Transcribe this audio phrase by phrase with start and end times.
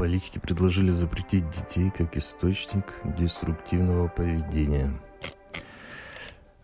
[0.00, 4.98] Политики предложили запретить детей как источник деструктивного поведения.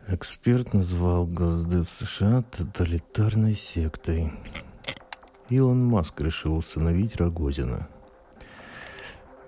[0.08, 4.32] Эксперт назвал Госдев США тоталитарной сектой.
[5.50, 7.90] Илон Маск решил установить Рогозина.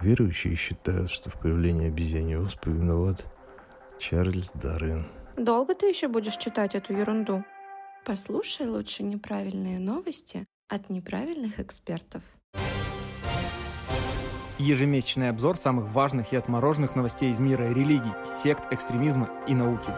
[0.00, 3.27] Верующие считают, что в появлении обезьяньей оспы виноват
[3.98, 5.07] Чарльз Дарвин.
[5.39, 7.43] Долго ты еще будешь читать эту ерунду?
[8.05, 12.23] Послушай лучше неправильные новости от неправильных экспертов.
[14.58, 19.90] Ежемесячный обзор самых важных и отмороженных новостей из мира религий, сект, экстремизма и науки.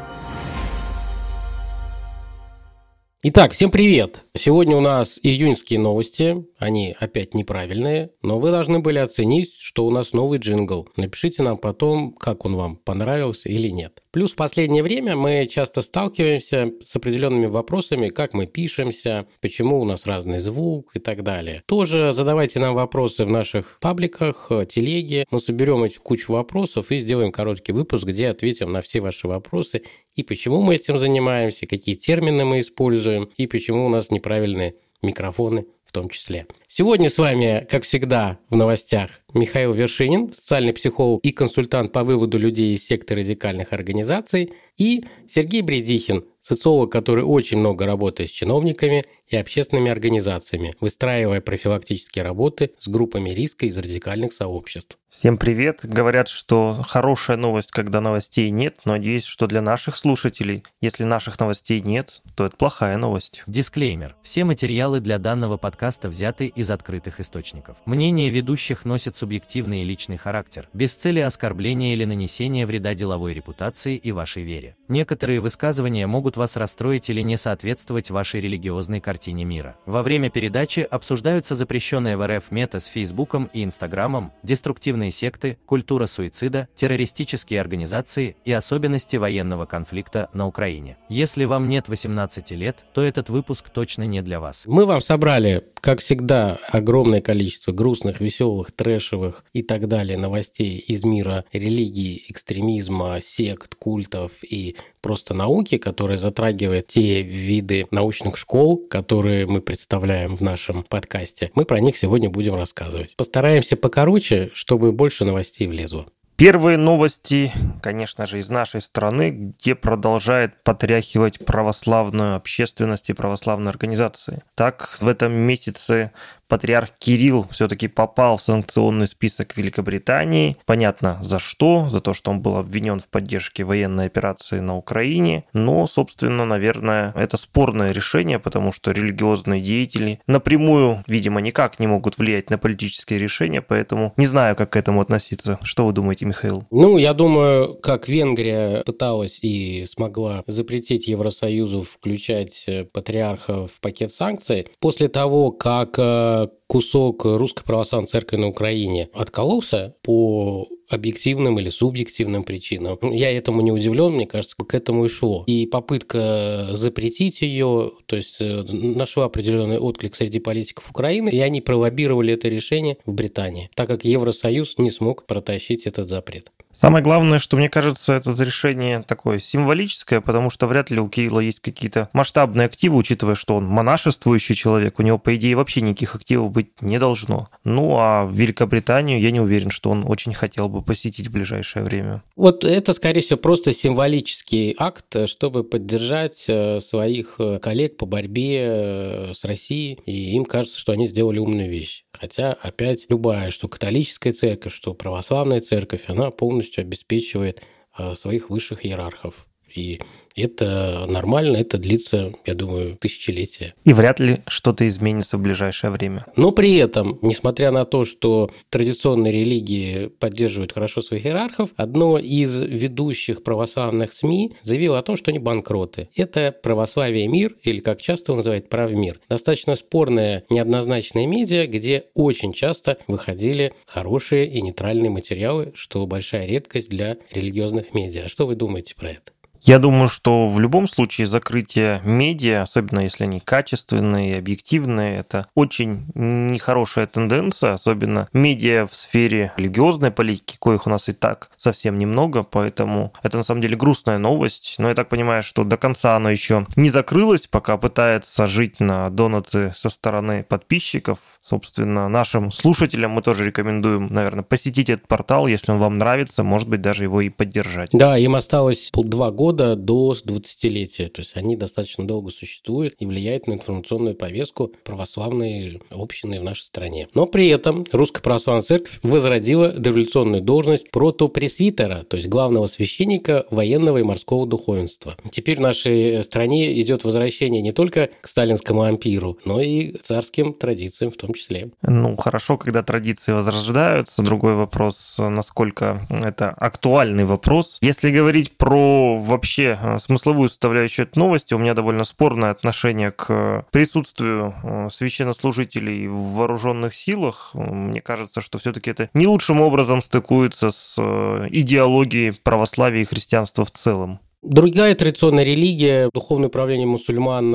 [3.23, 4.24] Итак, всем привет!
[4.34, 6.47] Сегодня у нас июньские новости.
[6.59, 10.88] Они опять неправильные, но вы должны были оценить, что у нас новый джингл.
[10.96, 14.02] Напишите нам потом, как он вам понравился или нет.
[14.10, 19.84] Плюс в последнее время мы часто сталкиваемся с определенными вопросами, как мы пишемся, почему у
[19.84, 21.62] нас разный звук и так далее.
[21.66, 25.26] Тоже задавайте нам вопросы в наших пабликах, телеге.
[25.30, 29.82] Мы соберем эти кучу вопросов и сделаем короткий выпуск, где ответим на все ваши вопросы
[30.15, 35.66] и почему мы этим занимаемся, какие термины мы используем, и почему у нас неправильные микрофоны
[35.91, 36.47] в том числе.
[36.69, 42.38] Сегодня с вами, как всегда, в новостях Михаил Вершинин, социальный психолог и консультант по выводу
[42.38, 49.04] людей из секты радикальных организаций, и Сергей Бредихин, социолог, который очень много работает с чиновниками
[49.28, 54.98] и общественными организациями, выстраивая профилактические работы с группами риска из радикальных сообществ.
[55.08, 55.80] Всем привет.
[55.84, 61.38] Говорят, что хорошая новость, когда новостей нет, но надеюсь, что для наших слушателей, если наших
[61.38, 63.42] новостей нет, то это плохая новость.
[63.46, 64.16] Дисклеймер.
[64.22, 67.76] Все материалы для данного подкаста взяты из открытых источников.
[67.84, 73.97] Мнение ведущих носит субъективный и личный характер, без цели оскорбления или нанесения вреда деловой репутации
[73.97, 74.69] и вашей вере.
[74.88, 79.76] Некоторые высказывания могут вас расстроить или не соответствовать вашей религиозной картине мира.
[79.87, 86.06] Во время передачи обсуждаются запрещенные в РФ мета с Фейсбуком и Инстаграмом, деструктивные секты, культура
[86.06, 90.97] суицида, террористические организации и особенности военного конфликта на Украине.
[91.08, 94.64] Если вам нет 18 лет, то этот выпуск точно не для вас.
[94.66, 101.04] Мы вам собрали, как всегда, огромное количество грустных, веселых, трэшевых и так далее новостей из
[101.04, 104.56] мира религии, экстремизма, сект, культов и
[105.00, 111.50] просто науки, которая затрагивает те виды научных школ, которые мы представляем в нашем подкасте.
[111.54, 113.16] Мы про них сегодня будем рассказывать.
[113.16, 116.06] Постараемся покороче, чтобы больше новостей влезло.
[116.41, 124.43] Первые новости, конечно же, из нашей страны, где продолжает потряхивать православную общественность и православные организации.
[124.54, 126.12] Так, в этом месяце
[126.50, 130.56] патриарх Кирилл все-таки попал в санкционный список Великобритании.
[130.66, 131.88] Понятно, за что?
[131.88, 135.44] За то, что он был обвинен в поддержке военной операции на Украине.
[135.55, 142.19] Но, собственно, наверное, это спорное решение, потому что религиозные деятели напрямую, видимо, никак не могут
[142.19, 145.59] влиять на политические решения, поэтому не знаю, как к этому относиться.
[145.62, 146.65] Что вы думаете, Михаил?
[146.72, 154.12] Ну, я думаю, как Венгрия пыталась и смогла запретить Евросоюзу включать э, патриарха в пакет
[154.12, 161.70] санкций, после того, как э, кусок Русской Православной Церкви на Украине откололся по объективным или
[161.70, 162.98] субъективным причинам.
[163.02, 165.44] Я этому не удивлен, мне кажется, к этому и шло.
[165.46, 171.60] И попытка запретить ее, то есть э, нашла определенный отклик среди политиков Украины, и они
[171.60, 176.50] пролоббировали это решение в Британии, так как Евросоюз не смог протащить этот запрет.
[176.72, 181.41] Самое главное, что мне кажется, это решение такое символическое, потому что вряд ли у Кирилла
[181.41, 186.14] есть какие-то масштабные активы, учитывая, что он монашествующий человек, у него, по идее, вообще никаких
[186.14, 187.48] активов быть не должно.
[187.64, 191.84] Ну, а в Великобританию я не уверен, что он очень хотел бы посетить в ближайшее
[191.84, 192.22] время.
[192.36, 198.60] Вот это, скорее всего, просто символический акт, чтобы поддержать э, своих э, коллег по борьбе
[198.60, 202.04] э, с Россией, и им кажется, что они сделали умную вещь.
[202.12, 207.62] Хотя, опять, любая, что католическая церковь, что православная церковь, она полностью обеспечивает
[207.93, 209.47] а, своих высших иерархов.
[209.75, 210.00] И
[210.36, 213.75] это нормально, это длится, я думаю, тысячелетия.
[213.84, 216.26] И вряд ли что-то изменится в ближайшее время.
[216.36, 222.58] Но при этом, несмотря на то, что традиционные религии поддерживают хорошо своих иерархов, одно из
[222.61, 226.08] ведущих православных СМИ заявило о том, что они банкроты.
[226.14, 229.20] Это православие мир, или как часто его называют правмир.
[229.28, 236.88] Достаточно спорная, неоднозначная медиа, где очень часто выходили хорошие и нейтральные материалы, что большая редкость
[236.88, 238.28] для религиозных медиа.
[238.28, 239.32] Что вы думаете про это?
[239.62, 245.46] Я думаю, что в любом случае закрытие медиа, особенно если они качественные и объективные, это
[245.54, 251.98] очень нехорошая тенденция, особенно медиа в сфере религиозной политики, коих у нас и так совсем
[251.98, 254.76] немного, поэтому это на самом деле грустная новость.
[254.78, 259.10] Но я так понимаю, что до конца оно еще не закрылось, пока пытается жить на
[259.10, 261.38] донаты со стороны подписчиков.
[261.42, 266.68] Собственно, нашим слушателям мы тоже рекомендуем, наверное, посетить этот портал, если он вам нравится, может
[266.68, 267.90] быть, даже его и поддержать.
[267.92, 271.08] Да, им осталось два года года до 20-летия.
[271.08, 276.62] То есть они достаточно долго существуют и влияют на информационную повестку православной общины в нашей
[276.62, 277.08] стране.
[277.14, 283.99] Но при этом Русская Православная Церковь возродила дореволюционную должность протопресвитера, то есть главного священника военного
[283.99, 285.17] и морского духовенства.
[285.32, 291.11] Теперь в нашей стране идет возвращение не только к сталинскому ампиру, но и царским традициям
[291.11, 291.70] в том числе.
[291.82, 294.23] Ну, хорошо, когда традиции возрождаются.
[294.23, 297.79] Другой вопрос, насколько это актуальный вопрос.
[297.81, 303.64] Если говорить про вообще э, смысловую составляющую этой новости у меня довольно спорное отношение к
[303.70, 307.52] присутствию э, священнослужителей в вооруженных силах.
[307.54, 313.64] Мне кажется, что все-таки это не лучшим образом стыкуется с э, идеологией православия и христианства
[313.64, 314.20] в целом.
[314.42, 317.54] Другая традиционная религия, духовное управление мусульман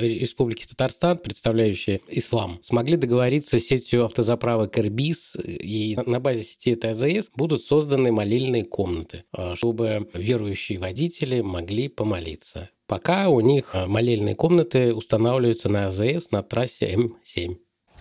[0.00, 6.92] Республики Татарстан, представляющие ислам, смогли договориться с сетью автозаправок Эрбис, и на базе сети этой
[6.92, 12.70] АЗС будут созданы молильные комнаты, а, чтобы верующие водители могли помолиться.
[12.86, 17.56] Пока у них молельные комнаты устанавливаются на АЗС на трассе М7.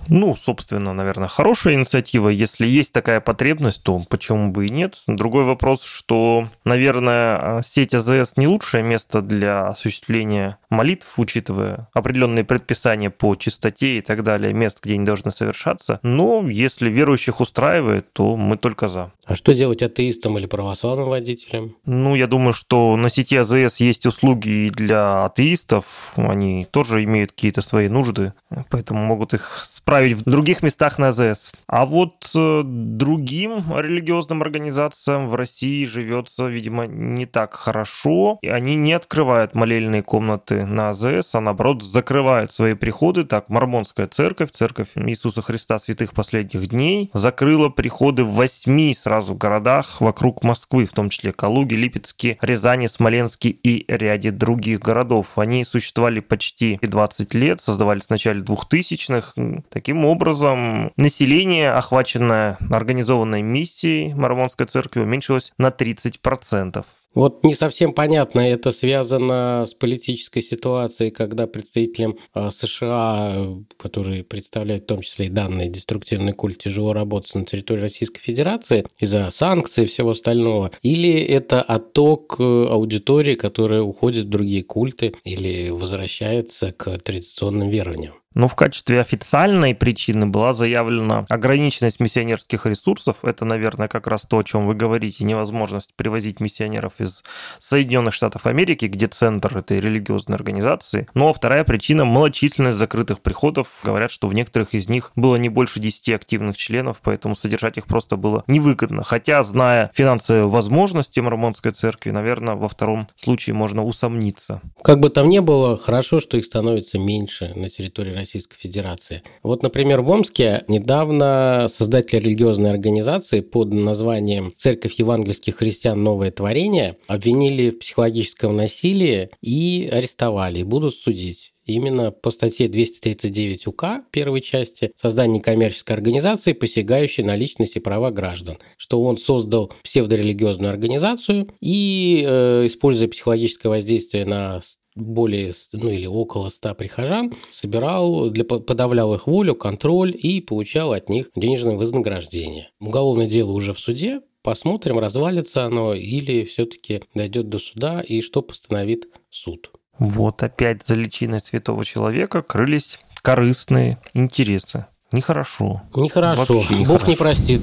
[0.08, 2.30] Ну, собственно, наверное, хорошая инициатива.
[2.30, 5.02] Если есть такая потребность, то почему бы и нет?
[5.08, 13.10] Другой вопрос, что, наверное, сеть АЗС не лучшее место для осуществления молитв, учитывая определенные предписания
[13.10, 16.00] по чистоте и так далее, мест, где они должны совершаться.
[16.04, 19.12] Но если верующих устраивает, то мы только за.
[19.32, 21.78] А что делать атеистам или православным водителям?
[21.86, 26.12] Ну, я думаю, что на сети АЗС есть услуги и для атеистов.
[26.18, 28.34] Они тоже имеют какие-то свои нужды,
[28.70, 31.54] поэтому могут их справить в других местах на АЗС.
[31.66, 38.38] А вот э, другим религиозным организациям в России живется, видимо, не так хорошо.
[38.42, 43.24] И они не открывают молельные комнаты на АЗС, а наоборот закрывают свои приходы.
[43.24, 49.36] Так, Мормонская церковь, церковь Иисуса Христа святых последних дней, закрыла приходы в восьми сразу сразу
[49.36, 55.38] городах вокруг Москвы, в том числе Калуге, Липецке, Рязани, Смоленске и ряде других городов.
[55.38, 59.62] Они существовали почти 20 лет, создавались в начале 2000-х.
[59.70, 66.84] Таким образом, население, охваченное организованной миссией Мормонской церкви, уменьшилось на 30%.
[67.14, 73.48] Вот не совсем понятно, это связано с политической ситуацией, когда представителям а, США,
[73.78, 78.86] которые представляют в том числе и данный деструктивный культ, тяжело работать на территории Российской Федерации
[78.98, 85.14] из-за санкций и всего остального, или это отток э, аудитории, которая уходит в другие культы
[85.26, 88.21] или возвращается к традиционным верованиям?
[88.34, 93.24] Но в качестве официальной причины была заявлена ограниченность миссионерских ресурсов.
[93.24, 97.24] Это, наверное, как раз то, о чем вы говорите, невозможность привозить миссионеров из
[97.60, 101.08] Соединенных Штатов Америки, где центр этой религиозной организации.
[101.14, 103.82] Ну а вторая причина– малочисленность закрытых приходов.
[103.84, 107.86] Говорят, что в некоторых из них было не больше 10 активных членов, поэтому содержать их
[107.86, 109.04] просто было невыгодно.
[109.04, 114.62] Хотя, зная финансовые возможности Мормонской церкви, наверное, во втором случае можно усомниться.
[114.84, 119.24] Как бы там ни было, хорошо, что их становится меньше на территории Российской Федерации.
[119.44, 126.02] Вот, например, в Омске недавно создатели религиозной организации под названием «Церковь евангельских христиан.
[126.04, 133.68] Новое творение» обвинили в психологическом насилии и арестовали, и будут судить именно по статье 239
[133.68, 139.72] УК первой части создание коммерческой организации, посягающей на личность и права граждан, что он создал
[139.84, 144.62] псевдорелигиозную организацию и, э, используя психологическое воздействие на
[144.96, 151.10] более, ну или около 100 прихожан, собирал, для, подавлял их волю, контроль и получал от
[151.10, 152.70] них денежное вознаграждение.
[152.80, 158.42] Уголовное дело уже в суде, посмотрим, развалится оно или все-таки дойдет до суда и что
[158.42, 159.72] постановит суд.
[160.00, 164.88] Вот опять за личиной святого человека крылись корыстные интересы.
[165.12, 165.82] Нехорошо.
[165.94, 166.40] Нехорошо.
[166.40, 166.92] Вообще нехорошо.
[166.92, 167.62] Бог не простит.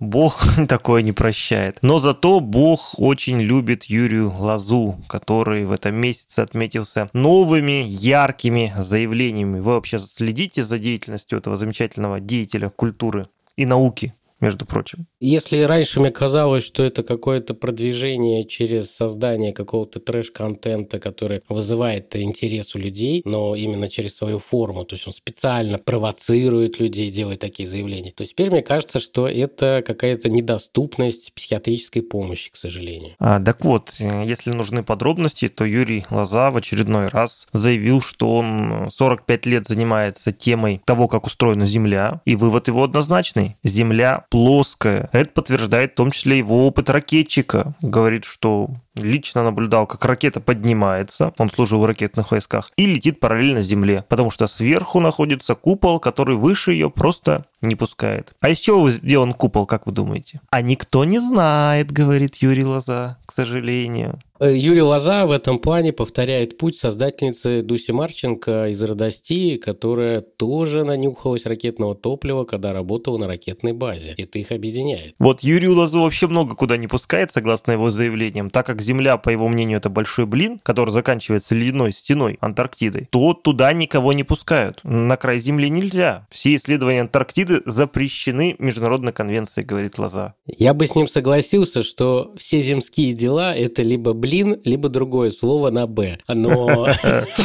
[0.00, 1.78] Бог такое не прощает.
[1.82, 9.58] Но зато Бог очень любит Юрию Лазу, который в этом месяце отметился новыми яркими заявлениями.
[9.58, 13.26] Вы вообще следите за деятельностью этого замечательного деятеля культуры
[13.56, 14.14] и науки?
[14.40, 15.06] Между прочим.
[15.20, 22.74] Если раньше мне казалось, что это какое-то продвижение через создание какого-то трэш-контента, который вызывает интерес
[22.74, 27.68] у людей, но именно через свою форму, то есть он специально провоцирует людей, делает такие
[27.68, 33.14] заявления, то теперь мне кажется, что это какая-то недоступность психиатрической помощи, к сожалению.
[33.18, 38.88] А, так вот, если нужны подробности, то Юрий Лоза в очередной раз заявил, что он
[38.90, 43.56] 45 лет занимается темой того, как устроена Земля, и вывод его однозначный.
[43.62, 45.08] Земля плоская.
[45.12, 47.74] Это подтверждает в том числе его опыт ракетчика.
[47.82, 53.62] Говорит, что лично наблюдал, как ракета поднимается, он служил в ракетных войсках, и летит параллельно
[53.62, 58.34] Земле, потому что сверху находится купол, который выше ее просто не пускает.
[58.40, 60.40] А из чего сделан купол, как вы думаете?
[60.50, 64.20] А никто не знает, говорит Юрий Лоза, к сожалению.
[64.40, 70.84] Э, Юрий Лоза в этом плане повторяет путь создательницы Дуси Марченко из Родостии, которая тоже
[70.84, 74.14] нанюхалась ракетного топлива, когда работала на ракетной базе.
[74.16, 75.14] Это их объединяет.
[75.18, 79.28] Вот Юрию Лозу вообще много куда не пускает, согласно его заявлениям, так как Земля, по
[79.28, 84.80] его мнению, это большой блин, который заканчивается ледяной стеной Антарктидой, то туда никого не пускают.
[84.82, 86.26] На край Земли нельзя.
[86.30, 90.34] Все исследования Антарктиды запрещены Международной конвенцией, говорит Лоза.
[90.46, 95.30] Я бы с ним согласился, что все земские дела– это либо блин, блин, либо другое
[95.30, 96.18] слово на «б».
[96.28, 96.86] Но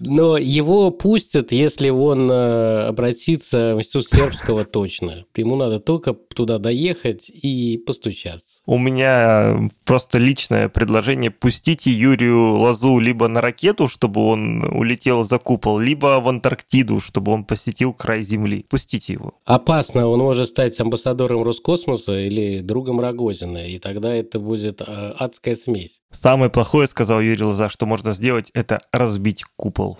[0.00, 5.24] Но его пустят, если он э, обратится в институт сербского точно.
[5.36, 8.60] Ему надо только туда доехать и постучаться.
[8.64, 11.30] У меня просто личное предложение.
[11.30, 17.32] Пустите Юрию Лазу либо на ракету, чтобы он улетел за купол, либо в Антарктиду, чтобы
[17.32, 18.64] он посетил край Земли.
[18.68, 19.34] Пустите его.
[19.44, 20.06] Опасно.
[20.06, 26.00] Он может стать амбассадором Роскосмоса или другом Рогозина, и тогда это будет э, адская смесь.
[26.12, 29.98] Самое плохое, сказал Юрий Лоза, что можно сделать, это разбить купол.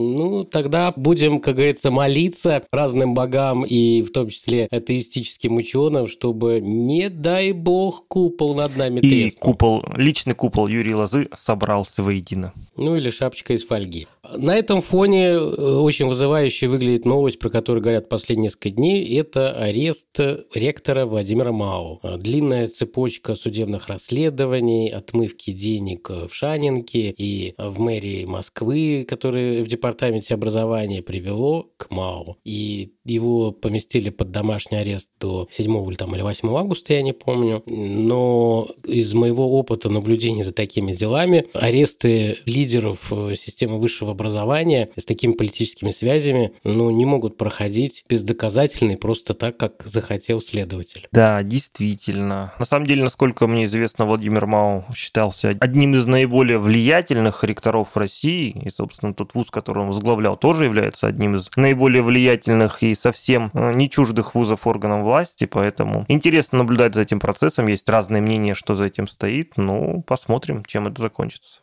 [0.00, 6.60] Ну, тогда будем, как говорится, молиться разным богам и в том числе атеистическим ученым, чтобы,
[6.60, 9.40] не дай бог, купол над нами И треснул.
[9.40, 12.52] купол, личный купол Юрия Лозы собрался воедино.
[12.76, 14.06] Ну, или шапочка из фольги.
[14.36, 19.04] На этом фоне э, очень вызывающе выглядит новость, про которую говорят последние несколько дней.
[19.18, 20.06] Это арест
[20.54, 22.00] ректора Владимира Мау.
[22.18, 29.87] Длинная цепочка судебных расследований, отмывки денег в Шанинке и в мэрии Москвы, которые в департаменте
[29.88, 32.36] департаменте образования привело к МАУ.
[32.44, 37.12] И его поместили под домашний арест до 7 или, там, или 8 августа, я не
[37.12, 37.62] помню.
[37.66, 45.04] Но из моего опыта наблюдения за такими делами, аресты лидеров э, системы высшего образования с
[45.04, 51.08] такими политическими связями ну, не могут проходить бездоказательно и просто так, как захотел следователь.
[51.12, 52.52] Да, действительно.
[52.58, 58.50] На самом деле, насколько мне известно, Владимир Мау считался одним из наиболее влиятельных ректоров России,
[58.64, 62.94] и, собственно, тот вуз, который который он возглавлял, тоже является одним из наиболее влиятельных и
[62.94, 67.68] совсем э, не чуждых вузов органам власти, поэтому интересно наблюдать за этим процессом.
[67.68, 71.60] Есть разные мнения, что за этим стоит, ну, посмотрим, чем это закончится.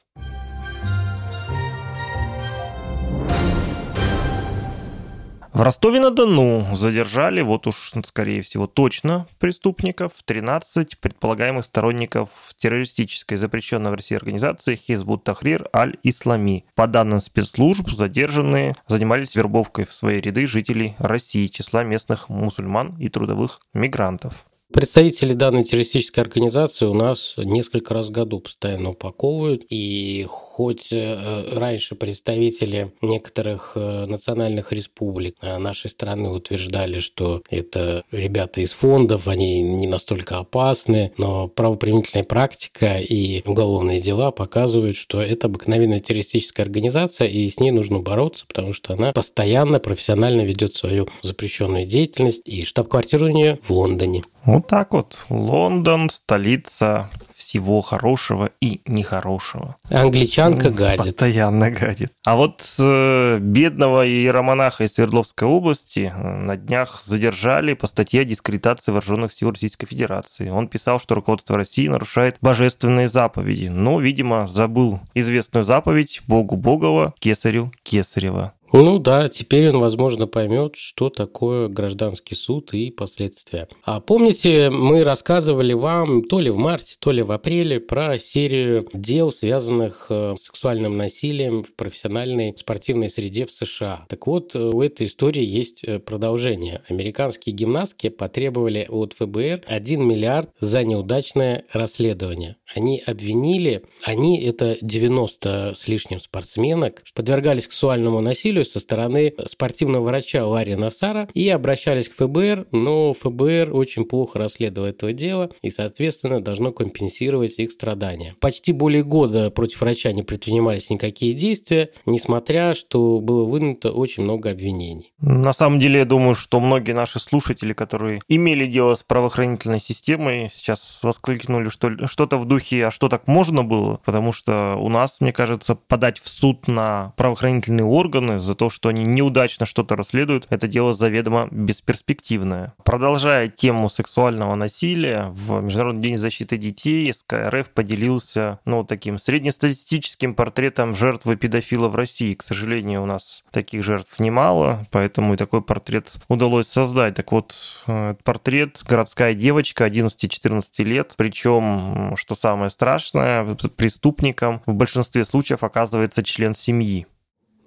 [5.56, 13.94] В Ростове-на-Дону задержали, вот уж, скорее всего, точно преступников, 13 предполагаемых сторонников террористической запрещенной в
[13.94, 16.66] России организации Хизбут Тахрир Аль-Ислами.
[16.76, 23.08] По данным спецслужб, задержанные занимались вербовкой в свои ряды жителей России, числа местных мусульман и
[23.08, 24.34] трудовых мигрантов.
[24.74, 29.64] Представители данной террористической организации у нас несколько раз в году постоянно упаковывают.
[29.70, 38.62] И хоть э, раньше представители некоторых э, национальных республик нашей страны утверждали, что это ребята
[38.62, 45.46] из фондов, они не настолько опасны, но правоприменительная практика и уголовные дела показывают, что это
[45.46, 51.08] обыкновенная террористическая организация, и с ней нужно бороться, потому что она постоянно профессионально ведет свою
[51.22, 54.24] запрещенную деятельность, и штаб-квартира у нее в Лондоне.
[54.46, 55.26] Вот так вот.
[55.30, 59.76] Лондон, столица всего хорошего и нехорошего.
[59.90, 60.98] Англичанка гадит.
[60.98, 62.12] Постоянно гадит.
[62.26, 68.26] А вот э, бедного иеромонаха из Свердловской области э, на днях задержали по статье о
[68.26, 70.50] дискредитации вооруженных сил Российской Федерации.
[70.50, 77.14] Он писал, что руководство России нарушает божественные заповеди, но, видимо, забыл известную заповедь Богу Богова,
[77.20, 78.54] Кесарю Кесарева.
[78.77, 83.70] Ну да, теперь он, возможно, поймет, что такое гражданский суд и последствия.
[83.86, 88.89] А помните, мы рассказывали вам то ли в марте, то ли в апреле про серию
[88.91, 94.08] дел, связанных э, с сексуальным насилием в профессиональной спортивной среде в США.
[94.10, 96.82] Так вот, э, у этой истории есть э, продолжение.
[96.89, 102.58] Американские гимнастки потребовали от ФБР 1 миллиард за неудачное расследование.
[102.75, 110.06] Они обвинили, они, это 90 с лишним спортсменок, подвергались сексуальному насилию историю со стороны спортивного
[110.06, 115.70] врача Ларри Насара и обращались к ФБР, но ФБР очень плохо расследует этого дела и,
[115.70, 118.36] соответственно, должно компенсировать их страдания.
[118.40, 124.52] Почти более года против врача не предпринимались никакие действия, несмотря, что было вынуто очень много
[124.52, 125.14] обвинений.
[125.20, 130.50] На самом деле, я думаю, что многие наши слушатели, которые имели дело с правоохранительной системой,
[130.52, 135.22] сейчас воскликнули что что-то в духе «а что так можно было?», потому что у нас,
[135.22, 140.48] мне кажется, подать в суд на правоохранительные органы за то, что они неудачно что-то расследуют,
[140.50, 142.74] это дело заведомо бесперспективное.
[142.84, 150.96] Продолжая тему сексуального насилия, в Международный день защиты детей СКРФ поделился ну, таким среднестатистическим портретом
[150.96, 152.34] жертвы педофила в России.
[152.34, 157.16] К сожалению, у нас таких жертв немало, поэтому и такой портрет удалось создать.
[157.16, 157.56] Так вот,
[157.88, 166.24] э, портрет городская девочка 11-14 лет, причем, что самое страшное, преступником в большинстве случаев оказывается
[166.24, 167.08] член семьи.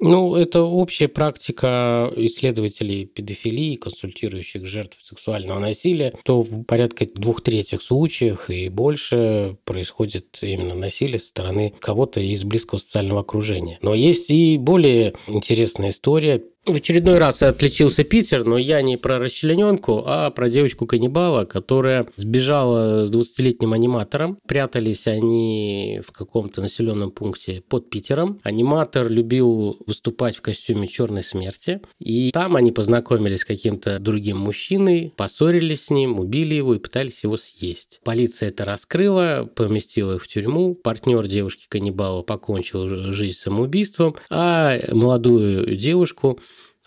[0.00, 7.82] Ну, это общая практика исследователей педофилии, консультирующих жертв сексуального насилия, то в порядка двух третьих
[7.82, 13.78] случаев и больше происходит именно насилие со стороны кого-то из близкого социального окружения.
[13.82, 16.42] Но есть и более интересная история.
[16.68, 23.06] В очередной раз отличился Питер, но я не про расчлененку, а про девочку-каннибала, которая сбежала
[23.06, 24.38] с 20-летним аниматором.
[24.46, 28.38] Прятались они в каком-то населенном пункте под Питером.
[28.42, 31.80] Аниматор любил выступать в костюме черной смерти.
[32.00, 37.24] И там они познакомились с каким-то другим мужчиной, поссорились с ним, убили его и пытались
[37.24, 38.00] его съесть.
[38.04, 40.74] Полиция это раскрыла, поместила их в тюрьму.
[40.74, 46.38] Партнер девушки-каннибала покончил жизнь самоубийством, а молодую девушку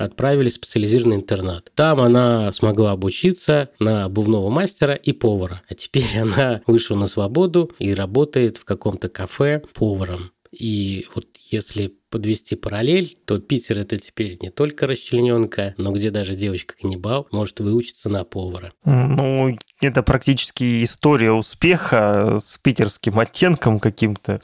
[0.04, 1.72] отправили в специализированный интернат.
[1.76, 5.62] Там она смогла обучиться на обувного мастера и повара.
[5.70, 10.32] А теперь она вышла на свободу и работает в каком-то кафе поваром.
[10.52, 16.36] И вот если подвести параллель, то Питер это теперь не только расчлененка, но где даже
[16.36, 18.74] девочка-каннибал может выучиться на повара.
[18.84, 24.42] Ну, это практически история успеха с питерским оттенком каким-то.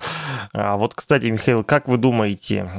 [0.53, 2.69] А вот, кстати, Михаил, как вы думаете,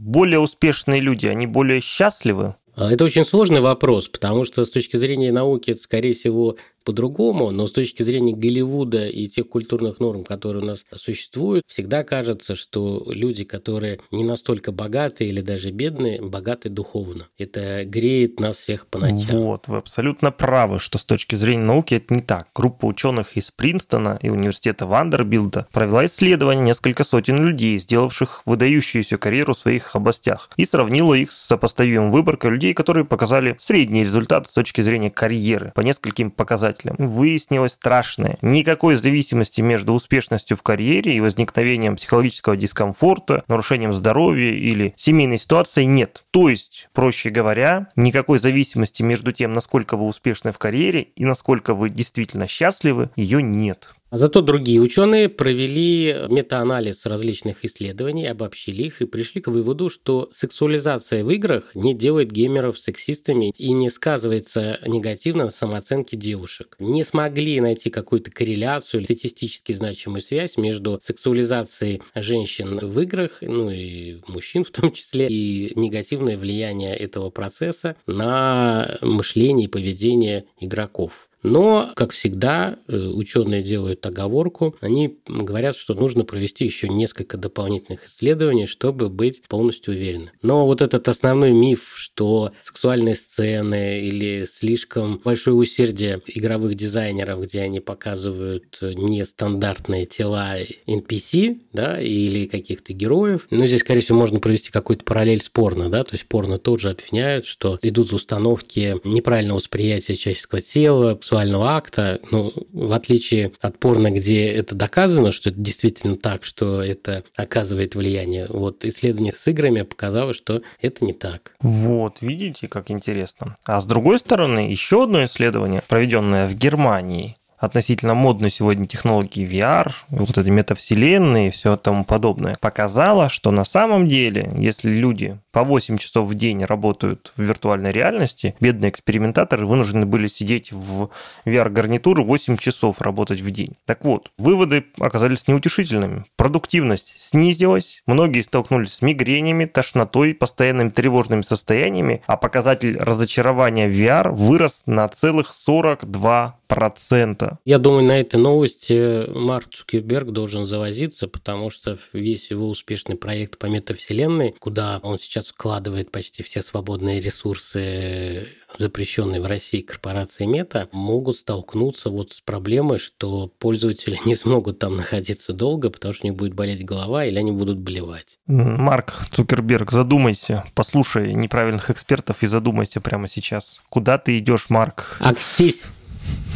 [0.00, 2.54] более успешные люди, они более счастливы?
[2.76, 7.66] Это очень сложный вопрос, потому что с точки зрения науки это, скорее всего, по-другому, но
[7.66, 13.04] с точки зрения Голливуда и тех культурных норм, которые у нас существуют, всегда кажется, что
[13.08, 17.28] люди, которые не настолько богатые или даже бедные, богаты духовно.
[17.38, 19.38] Это греет нас всех по ночам.
[19.38, 22.48] Вот, вы абсолютно правы, что с точки зрения науки это не так.
[22.54, 29.54] Группа ученых из Принстона и университета Вандербилда провела исследование несколько сотен людей, сделавших выдающуюся карьеру
[29.54, 34.54] в своих областях, и сравнила их с сопоставимым выборкой людей, которые показали средний результат с
[34.54, 36.96] точки зрения карьеры по нескольким показателям показателям.
[36.98, 38.38] Выяснилось страшное.
[38.42, 45.84] Никакой зависимости между успешностью в карьере и возникновением психологического дискомфорта, нарушением здоровья или семейной ситуации
[45.84, 46.24] нет.
[46.30, 51.74] То есть, проще говоря, никакой зависимости между тем, насколько вы успешны в карьере и насколько
[51.74, 53.90] вы действительно счастливы, ее нет.
[54.14, 60.28] А зато другие ученые провели метаанализ различных исследований, обобщили их и пришли к выводу, что
[60.30, 66.76] сексуализация в играх не делает геймеров сексистами и не сказывается негативно на самооценке девушек.
[66.78, 73.68] Не смогли найти какую-то корреляцию или статистически значимую связь между сексуализацией женщин в играх, ну
[73.68, 81.28] и мужчин в том числе, и негативное влияние этого процесса на мышление и поведение игроков.
[81.44, 84.74] Но, как всегда, э, ученые делают оговорку.
[84.80, 90.32] Они говорят, что нужно провести еще несколько дополнительных исследований, чтобы быть полностью уверены.
[90.42, 97.60] Но вот этот основной миф, что сексуальные сцены или слишком большое усердие игровых дизайнеров, где
[97.60, 103.46] они показывают нестандартные тела NPC, да, или каких-то героев.
[103.50, 106.90] Но здесь, скорее всего, можно провести какую-то параллель с порно, да, то есть порно тоже
[106.90, 114.12] обвиняют, что идут установки неправильного восприятия человеческого тела, сексуального акта, ну, в отличие от порно,
[114.12, 119.82] где это доказано, что это действительно так, что это оказывает влияние, вот исследование с играми
[119.82, 121.56] показало, что это не так.
[121.60, 123.56] Вот, видите, как интересно.
[123.64, 129.90] А с другой стороны, еще одно исследование, проведенное в Германии, относительно модной сегодня технологии VR,
[130.10, 135.62] вот эти метавселенные и все тому подобное, показало, что на самом деле, если люди по
[135.62, 141.10] 8 часов в день работают в виртуальной реальности, бедные экспериментаторы вынуждены были сидеть в
[141.46, 143.74] VR-гарнитуру 8 часов работать в день.
[143.86, 146.24] Так вот, выводы оказались неутешительными.
[146.36, 154.82] Продуктивность снизилась, многие столкнулись с мигренями, тошнотой, постоянными тревожными состояниями, а показатель разочарования VR вырос
[154.86, 157.58] на целых 42 процента.
[157.64, 163.58] Я думаю, на этой новости Марк Цукерберг должен завозиться, потому что весь его успешный проект
[163.58, 170.88] по метавселенной, куда он сейчас вкладывает почти все свободные ресурсы, запрещенные в России корпорации Мета,
[170.92, 176.30] могут столкнуться вот с проблемой, что пользователи не смогут там находиться долго, потому что у
[176.30, 178.38] них будет болеть голова или они будут болевать.
[178.46, 183.80] Марк Цукерберг, задумайся, послушай неправильных экспертов и задумайся прямо сейчас.
[183.88, 185.16] Куда ты идешь, Марк?
[185.20, 185.84] Акстись!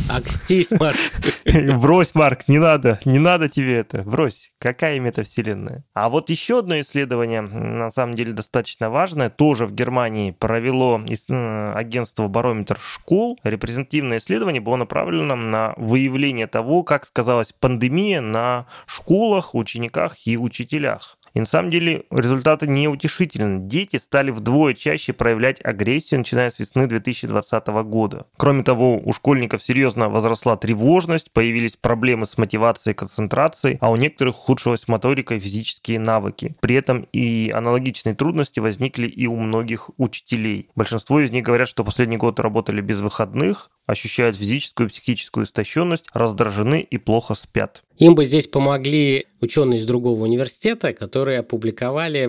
[0.09, 0.97] Акстись, Марк.
[1.81, 4.03] Брось, Марк, не надо, не надо тебе это.
[4.05, 4.51] Брось.
[4.59, 5.85] Какая метавселенная?
[5.93, 11.73] А вот еще одно исследование, на самом деле достаточно важное, тоже в Германии провело э,
[11.75, 13.39] агентство Барометр школ.
[13.45, 21.19] Репрезентативное исследование было направлено на выявление того, как сказалась пандемия на школах, учениках и учителях.
[21.35, 23.67] И на самом деле результаты неутешительны.
[23.67, 28.27] Дети стали вдвое чаще проявлять агрессию, начиная с весны 2020 года.
[28.37, 33.97] Кроме того, у школьников серьезно возросла тревожность, появились проблемы с мотивацией и концентрацией, а у
[33.97, 36.55] некоторых ухудшилась моторика и физические навыки.
[36.61, 40.69] При этом и аналогичные трудности возникли и у многих учителей.
[40.75, 46.05] Большинство из них говорят, что последний год работали без выходных, ощущают физическую и психическую истощенность,
[46.13, 47.83] раздражены и плохо спят.
[47.99, 52.27] Им бы здесь помогли ученые из другого университета, которые опубликовали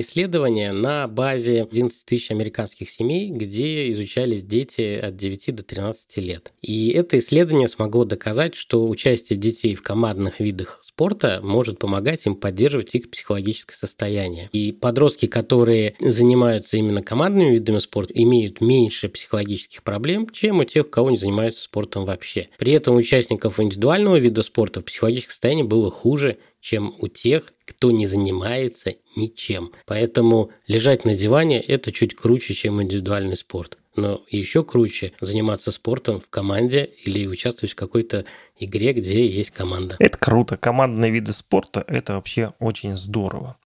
[0.00, 6.52] исследования на базе 11 тысяч американских семей, где изучались дети от 9 до 13 лет.
[6.60, 12.34] И это исследование смогло доказать, что участие детей в командных видах спорта может помогать им
[12.34, 14.48] поддерживать их психологическое состояние.
[14.52, 20.90] И подростки, которые занимаются именно командными видами спорта, имеют меньше психологических проблем, чем у тех,
[20.90, 22.48] кого не занимаются спортом вообще.
[22.58, 27.90] При этом у участников индивидуального вида спорта психологическое состояние было хуже, чем у тех, кто
[27.90, 29.72] не занимается ничем.
[29.86, 33.78] Поэтому лежать на диване– это чуть круче, чем индивидуальный спорт.
[33.94, 38.24] Но еще круче заниматься спортом в команде или участвовать в какой-то
[38.58, 39.96] игре, где есть команда.
[39.98, 40.56] Это круто.
[40.56, 43.56] Командные виды спорта– это вообще очень здорово.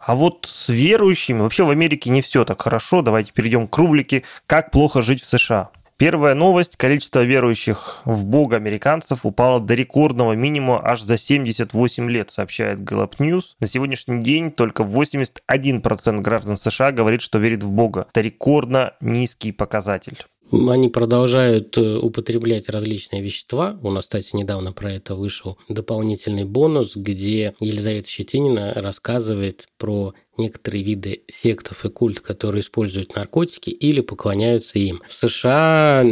[0.00, 3.02] А вот с верующими, вообще в Америке не все так хорошо.
[3.02, 5.70] Давайте перейдем к рубрике «Как плохо жить в США».
[5.98, 6.76] Первая новость.
[6.76, 13.18] Количество верующих в Бога американцев упало до рекордного минимума аж за 78 лет, сообщает Gallup
[13.18, 13.56] News.
[13.60, 18.06] На сегодняшний день только 81% граждан США говорит, что верит в Бога.
[18.08, 20.24] Это рекордно низкий показатель.
[20.52, 23.78] Они продолжают э, употреблять различные вещества.
[23.82, 30.82] У нас, кстати, недавно про это вышел дополнительный бонус, где Елизавета Щетинина рассказывает про некоторые
[30.82, 35.02] виды сектов и культ, которые используют наркотики или поклоняются им.
[35.06, 36.04] В США,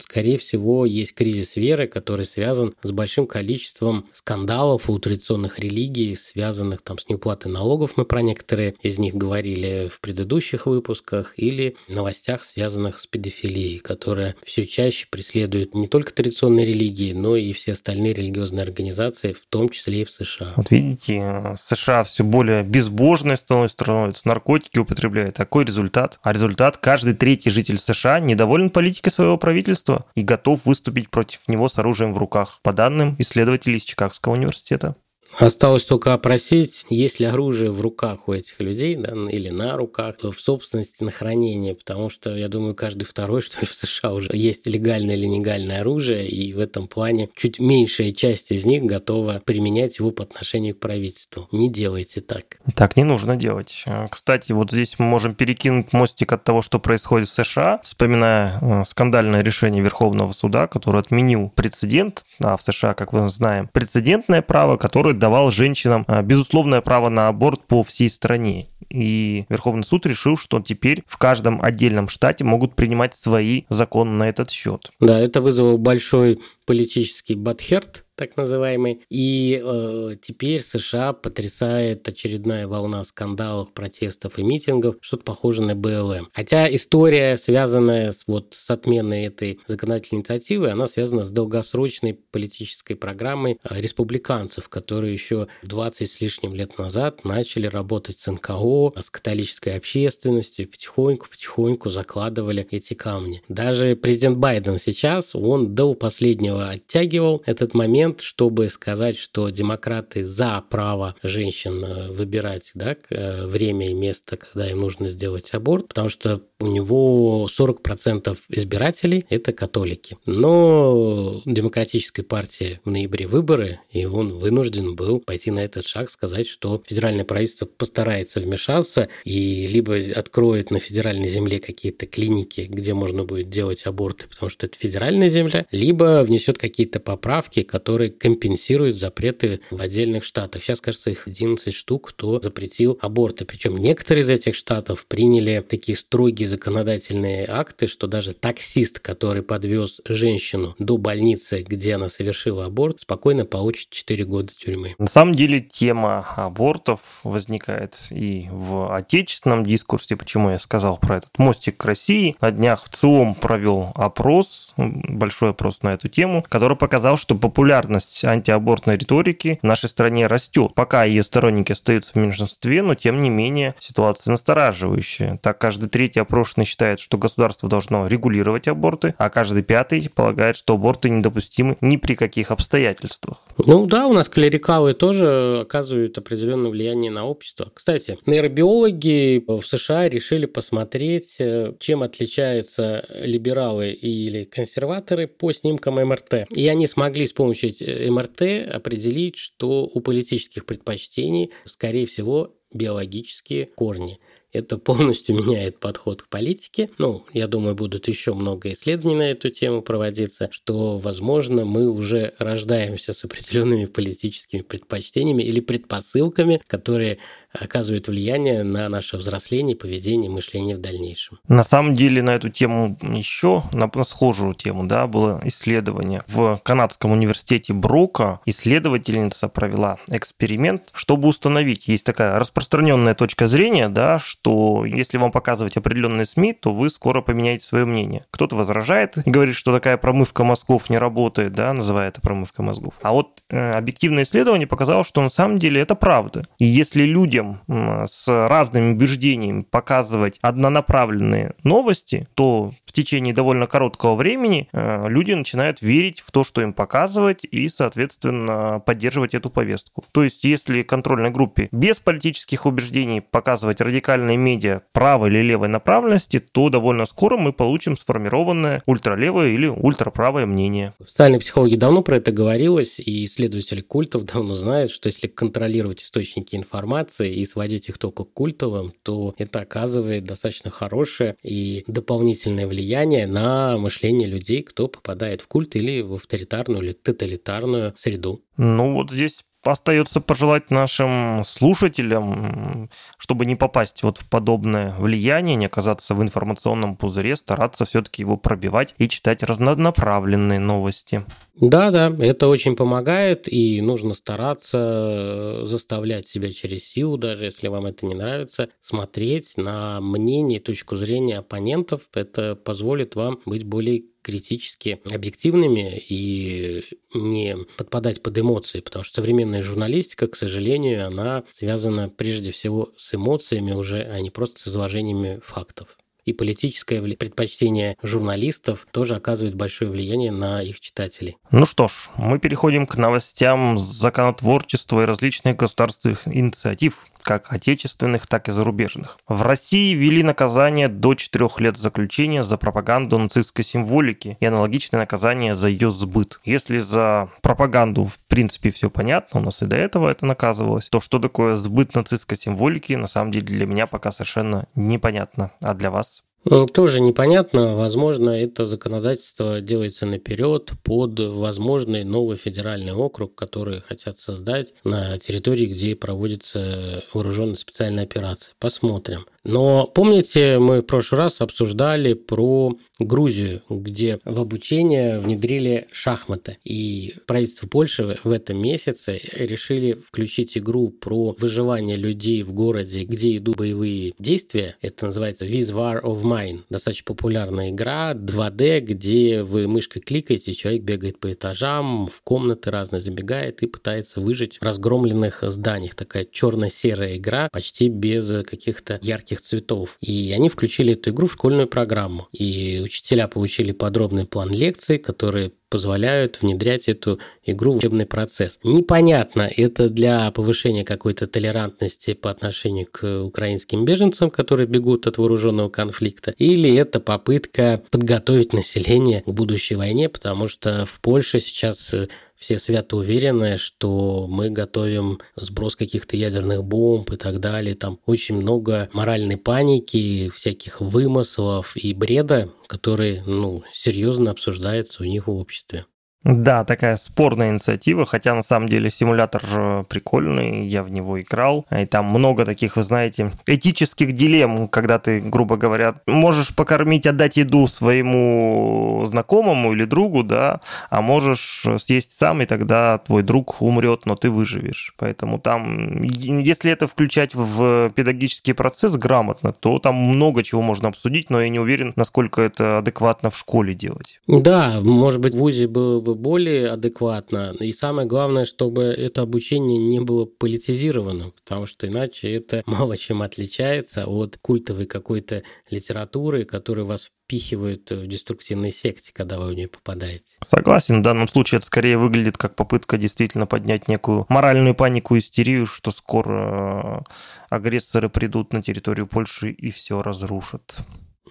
[0.00, 6.82] скорее всего, есть кризис веры, который связан с большим количеством скандалов у традиционных религий, связанных
[6.82, 7.92] там с неуплатой налогов.
[7.96, 14.36] Мы про некоторые из них говорили в предыдущих выпусках или новостях, связанных с педофилией, которая
[14.44, 19.68] все чаще преследует не только традиционные религии, но и все остальные религиозные организации, в том
[19.68, 20.54] числе и в США.
[20.56, 25.34] Вот видите, США все более безбожной становится становится, наркотики употребляет.
[25.34, 26.18] Такой результат.
[26.22, 31.68] А результат– каждый третий житель США недоволен политикой своего правительства и готов выступить против него
[31.68, 34.96] с оружием в руках, по данным исследователей из Чикагского университета.
[35.38, 40.16] Осталось только опросить, есть ли оружие в руках у этих людей, да, или на руках,
[40.22, 44.30] в собственности на хранение, потому что, я думаю, каждый второй, что ли, в США уже
[44.32, 49.42] есть легальное или нелегальное оружие, и в этом плане чуть меньшая часть из них готова
[49.44, 51.48] применять его по отношению к правительству.
[51.52, 52.60] Не делайте так.
[52.74, 53.84] Так не нужно делать.
[54.10, 58.84] Кстати, вот здесь мы можем перекинуть мостик от того, что происходит в США, вспоминая э,
[58.84, 64.76] скандальное решение Верховного суда, который отменил прецедент, а в США, как мы знаем, прецедентное право,
[64.76, 68.66] которое давал женщинам а, безусловное право на аборт по всей стране.
[68.88, 74.28] И Верховный суд решил, что теперь в каждом отдельном штате могут принимать свои законы на
[74.28, 74.90] этот счет.
[74.98, 79.00] Да, это вызвало большой политический бадхерт, так называемый.
[79.08, 86.28] И э, теперь США потрясает очередная волна скандалов, протестов и митингов, что-то похоже на БЛМ.
[86.34, 92.94] Хотя история, связанная с, вот, с отменой этой законодательной инициативы, она связана с долгосрочной политической
[92.94, 99.08] программой э, республиканцев, которые еще 20 с лишним лет назад начали работать с НКО, с
[99.08, 103.42] католической общественностью, потихоньку-потихоньку закладывали эти камни.
[103.48, 110.62] Даже президент Байден сейчас, он до последнего оттягивал этот момент, чтобы сказать, что демократы за
[110.68, 116.08] право женщин э, выбирать да, э, время и место, когда им нужно сделать аборт, потому
[116.08, 120.18] что у него 40% избирателей– это католики.
[120.26, 126.46] Но демократической партии в ноябре выборы, и он вынужден был пойти на этот шаг, сказать,
[126.46, 133.24] что федеральное правительство постарается вмешаться и либо откроет на федеральной земле какие-то клиники, где можно
[133.24, 139.60] будет делать аборты, потому что это федеральная земля, либо внесет какие-то поправки, которые компенсируют запреты
[139.70, 140.62] в отдельных штатах.
[140.62, 143.44] Сейчас, кажется, их 11 штук, кто запретил аборты.
[143.44, 150.00] Причем некоторые из этих штатов приняли такие строгие законодательные акты, что даже таксист, который подвез
[150.06, 154.94] женщину до больницы, где она совершила аборт, спокойно получит 4 года тюрьмы.
[154.98, 161.38] На самом деле тема абортов возникает и в отечественном дискурсе, почему я сказал про этот
[161.38, 162.36] мостик к России.
[162.40, 168.24] На днях в ЦИОМ провел опрос, большой опрос на эту тему, который показал, что популярность
[168.24, 170.74] антиабортной риторики в нашей стране растет.
[170.74, 175.38] Пока ее сторонники остаются в меньшинстве, но тем не менее ситуация настораживающая.
[175.42, 180.74] Так каждый третий опрошенный считает, что государство должно регулировать аборты, а каждый пятый полагает, что
[180.74, 183.46] аборты недопустимы ни при каких обстоятельствах.
[183.58, 187.70] Ну да, у нас клерикалы тоже оказывают определенное влияние на общество.
[187.74, 196.46] Кстати, нейробиологи в США решили посмотреть, э, чем отличаются либералы или консерваторы по снимкам МРТ.
[196.54, 197.70] И они смогли с помощью
[198.12, 204.18] МРТ определить, что у политических предпочтений, скорее всего, биологические корни.
[204.52, 206.90] Это полностью меняет подход к политике.
[206.98, 212.34] Ну, я думаю, будут еще много исследований на эту тему проводиться, что, возможно, мы уже
[212.38, 217.18] рождаемся с определенными политическими предпочтениями или предпосылками, которые
[217.52, 221.38] оказывают влияние на наше взросление, поведение, мышление в дальнейшем.
[221.48, 226.22] На самом деле на эту тему еще, на, на схожую тему, да, было исследование.
[226.26, 234.18] В канадском университете Брока исследовательница провела эксперимент, чтобы установить, есть такая распространенная точка зрения, да,
[234.18, 238.26] что если вам показывать определенные СМИ, то вы скоро поменяете свое мнение.
[238.30, 242.98] Кто-то возражает и говорит, что такая промывка мозгов не работает, да, называя это промывкой мозгов.
[243.02, 246.46] А вот э, объективное исследование показало, что на самом деле это правда.
[246.58, 247.60] И если люди людям
[248.06, 255.80] с разными убеждениями показывать однонаправленные новости, то в течение довольно короткого времени э, люди начинают
[255.80, 260.04] верить в то, что им показывать, и, соответственно, поддерживать эту повестку.
[260.10, 266.40] То есть, если контрольной группе без политических убеждений показывать радикальные медиа правой или левой направленности,
[266.40, 270.92] то довольно скоро мы получим сформированное ультралевое или ультраправое мнение.
[270.98, 276.02] В социальной психологии давно про это говорилось, и исследователи культов давно знают, что если контролировать
[276.02, 282.66] источники информации и сводить их только к культовым, то это оказывает достаточно хорошее и дополнительное
[282.66, 288.42] влияние на мышление людей, кто попадает в культ или в авторитарную или тоталитарную среду.
[288.56, 295.66] Ну вот здесь остается пожелать нашим слушателям, чтобы не попасть вот в подобное влияние, не
[295.66, 301.24] оказаться в информационном пузыре, стараться все-таки его пробивать и читать разнонаправленные новости.
[301.54, 307.86] Да, да, это очень помогает, и нужно стараться заставлять себя через силу, даже если вам
[307.86, 312.02] это не нравится, смотреть на мнение точку зрения оппонентов.
[312.14, 319.62] Это позволит вам быть более критически объективными и не подпадать под эмоции, потому что современная
[319.62, 325.40] журналистика, к сожалению, она связана прежде всего с эмоциями уже, а не просто с изложениями
[325.44, 331.36] фактов и политическое предпочтение журналистов тоже оказывает большое влияние на их читателей.
[331.50, 338.48] Ну что ж, мы переходим к новостям законотворчества и различных государственных инициатив, как отечественных, так
[338.48, 339.18] и зарубежных.
[339.28, 345.56] В России ввели наказание до 4 лет заключения за пропаганду нацистской символики и аналогичное наказание
[345.56, 346.40] за ее сбыт.
[346.44, 351.00] Если за пропаганду в принципе все понятно, у нас и до этого это наказывалось, то
[351.00, 355.50] что такое сбыт нацистской символики, на самом деле для меня пока совершенно непонятно.
[355.62, 356.22] А для вас?
[356.44, 357.76] Тоже непонятно.
[357.76, 365.66] Возможно, это законодательство делается наперед под возможный новый федеральный округ, который хотят создать на территории,
[365.66, 368.54] где проводится вооруженная специальная операция.
[368.58, 369.26] Посмотрим.
[369.44, 376.58] Но помните, мы в прошлый раз обсуждали про Грузию, где в обучение внедрили шахматы.
[376.64, 383.38] И правительство Польши в этом месяце решили включить игру про выживание людей в городе, где
[383.38, 384.76] идут боевые действия.
[384.82, 386.60] Это называется With War of Mine.
[386.68, 393.00] Достаточно популярная игра 2D, где вы мышкой кликаете, человек бегает по этажам, в комнаты разные
[393.00, 395.94] забегает и пытается выжить в разгромленных зданиях.
[395.94, 399.96] Такая черно-серая игра, почти без каких-то ярких ярких цветов.
[400.00, 402.28] И они включили эту игру в школьную программу.
[402.32, 408.58] И учителя получили подробный план лекций, которые позволяют внедрять эту игру в учебный процесс.
[408.64, 415.68] Непонятно, это для повышения какой-то толерантности по отношению к украинским беженцам, которые бегут от вооруженного
[415.68, 421.94] конфликта, или это попытка подготовить население к будущей войне, потому что в Польше сейчас
[422.40, 427.74] все свято уверены, что мы готовим сброс каких-то ядерных бомб и так далее.
[427.74, 435.26] Там очень много моральной паники, всяких вымыслов и бреда, который ну, серьезно обсуждается у них
[435.26, 435.84] в обществе.
[436.22, 441.66] Да, такая спорная инициатива, хотя на самом деле симулятор э, прикольный, я в него играл,
[441.70, 447.38] и там много таких, вы знаете, этических дилемм, когда ты, грубо говоря, можешь покормить, отдать
[447.38, 454.04] еду своему знакомому или другу, да, а можешь съесть сам, и тогда твой друг умрет,
[454.04, 454.94] но ты выживешь.
[454.98, 461.30] Поэтому там, если это включать в педагогический процесс грамотно, то там много чего можно обсудить,
[461.30, 464.20] но я не уверен, насколько это адекватно в школе делать.
[464.26, 467.54] Да, может быть, в ВУЗе было бы бы более адекватно.
[467.60, 473.22] И самое главное, чтобы это обучение не было политизировано, потому что иначе это мало чем
[473.22, 479.68] отличается от культовой какой-то литературы, которая вас впихивают в деструктивные секте, когда вы в нее
[479.68, 480.36] попадаете.
[480.44, 485.66] Согласен, в данном случае это скорее выглядит как попытка действительно поднять некую моральную панику, истерию,
[485.66, 487.12] что скоро э,
[487.50, 490.74] агрессоры придут на территорию Польши и все разрушат.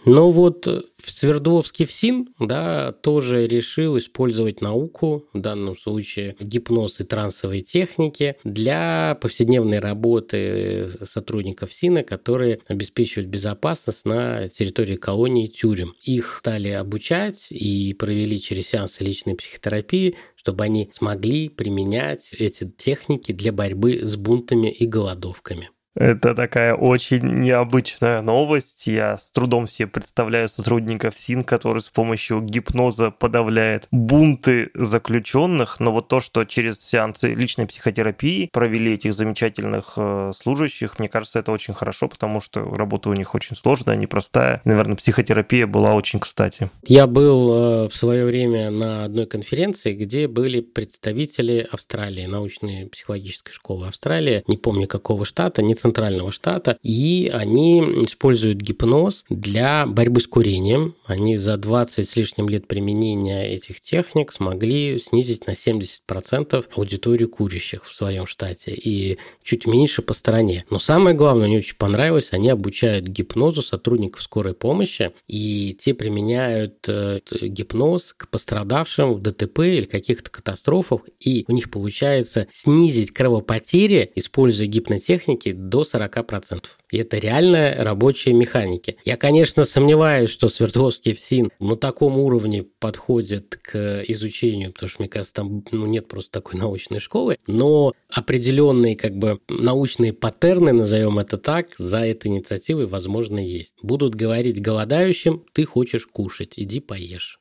[0.10, 0.68] Но вот
[1.06, 9.20] Свердловский ФСИН да, тоже решил использовать науку, в данном случае гипноз и трансовые техники, для
[9.22, 15.94] повседневной работы сотрудников ФСИНа, которые обеспечивают безопасность на территории колонии тюрем.
[16.02, 23.32] Их стали обучать и провели через сеансы личной психотерапии, чтобы они смогли применять эти техники
[23.32, 25.70] для борьбы с бунтами и голодовками.
[25.96, 28.88] Это такая очень необычная новость.
[28.88, 35.80] Я с трудом себе представляю сотрудников СИН, который с помощью гипноза подавляет бунты заключенных.
[35.80, 41.40] Но вот то, что через сеансы личной психотерапии провели этих замечательных э, служащих, мне кажется,
[41.40, 44.62] это очень хорошо, потому что работа у них очень сложная, непростая.
[44.66, 46.70] И, наверное, психотерапия была очень кстати.
[46.84, 47.54] Я был
[47.86, 54.44] э, в свое время на одной конференции, где были представители Австралии, научной психологической школы Австралии,
[54.48, 60.96] не помню какого штата, не центрального штата, и они используют гипноз для борьбы с курением.
[61.06, 67.86] Они за 20 с лишним лет применения этих техник смогли снизить на 70% аудиторию курящих
[67.86, 70.66] в своем штате и чуть меньше по стране.
[70.70, 76.86] Но самое главное, мне очень понравилось, они обучают гипнозу сотрудников скорой помощи, и те применяют
[76.88, 84.12] э, гипноз к пострадавшим в ДТП или каких-то катастрофах, и у них получается снизить кровопотери,
[84.16, 86.64] используя гипнотехники, до 40%.
[86.92, 88.98] И это реальная рабочая механики.
[89.06, 95.10] Я, конечно, сомневаюсь, что Свердловский ФСИН на таком уровне подходит к изучению, потому что, мне
[95.10, 101.20] кажется, там ну, нет просто такой научной школы, но определенные как бы научные паттерны, назовем
[101.20, 103.76] это так, за этой инициативой, возможно, есть.
[103.82, 107.40] Будут говорить голодающим, ты хочешь кушать, иди поешь.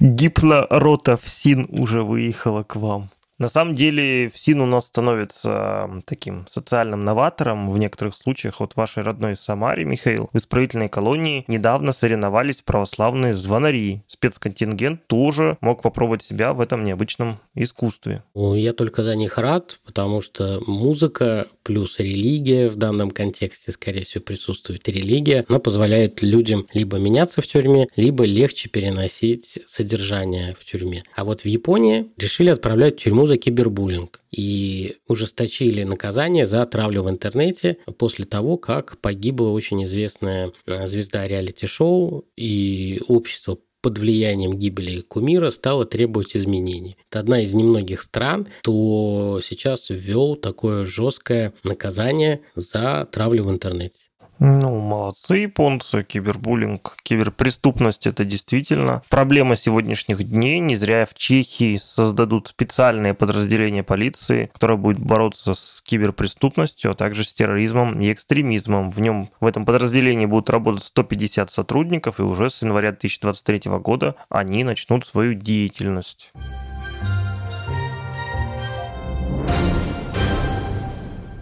[0.00, 3.10] Гипнорота ФСИН уже выехала к вам.
[3.38, 8.60] На самом деле ФСИН у нас становится таким социальным новатором в некоторых случаях.
[8.60, 14.02] Вот в вашей родной Самаре, Михаил, в исправительной колонии недавно соревновались православные звонари.
[14.06, 18.22] Спецконтингент тоже мог попробовать себя в этом необычном искусстве.
[18.34, 24.22] Я только за них рад, потому что музыка плюс религия в данном контексте, скорее всего,
[24.22, 31.02] присутствует религия, она позволяет людям либо меняться в тюрьме, либо легче переносить содержание в тюрьме.
[31.16, 37.02] А вот в Японии решили отправлять в тюрьму за кибербуллинг и ужесточили наказание за травлю
[37.02, 44.58] в интернете после того, как погибла очень известная э, звезда реалити-шоу, и общество под влиянием
[44.58, 46.96] гибели кумира стало требовать изменений.
[47.08, 54.08] Это одна из немногих стран, кто сейчас ввел такое жесткое наказание за травлю в интернете.
[54.38, 60.58] Ну, молодцы японцы, кибербуллинг, киберпреступность– это действительно проблема сегодняшних дней.
[60.58, 67.24] Не зря в Чехии создадут специальные подразделения полиции, которые будут бороться с киберпреступностью, а также
[67.24, 68.90] с терроризмом и экстремизмом.
[68.90, 74.16] В нем, в этом подразделении будут работать 150 сотрудников, и уже с января 2023 года
[74.28, 76.32] они начнут свою деятельность.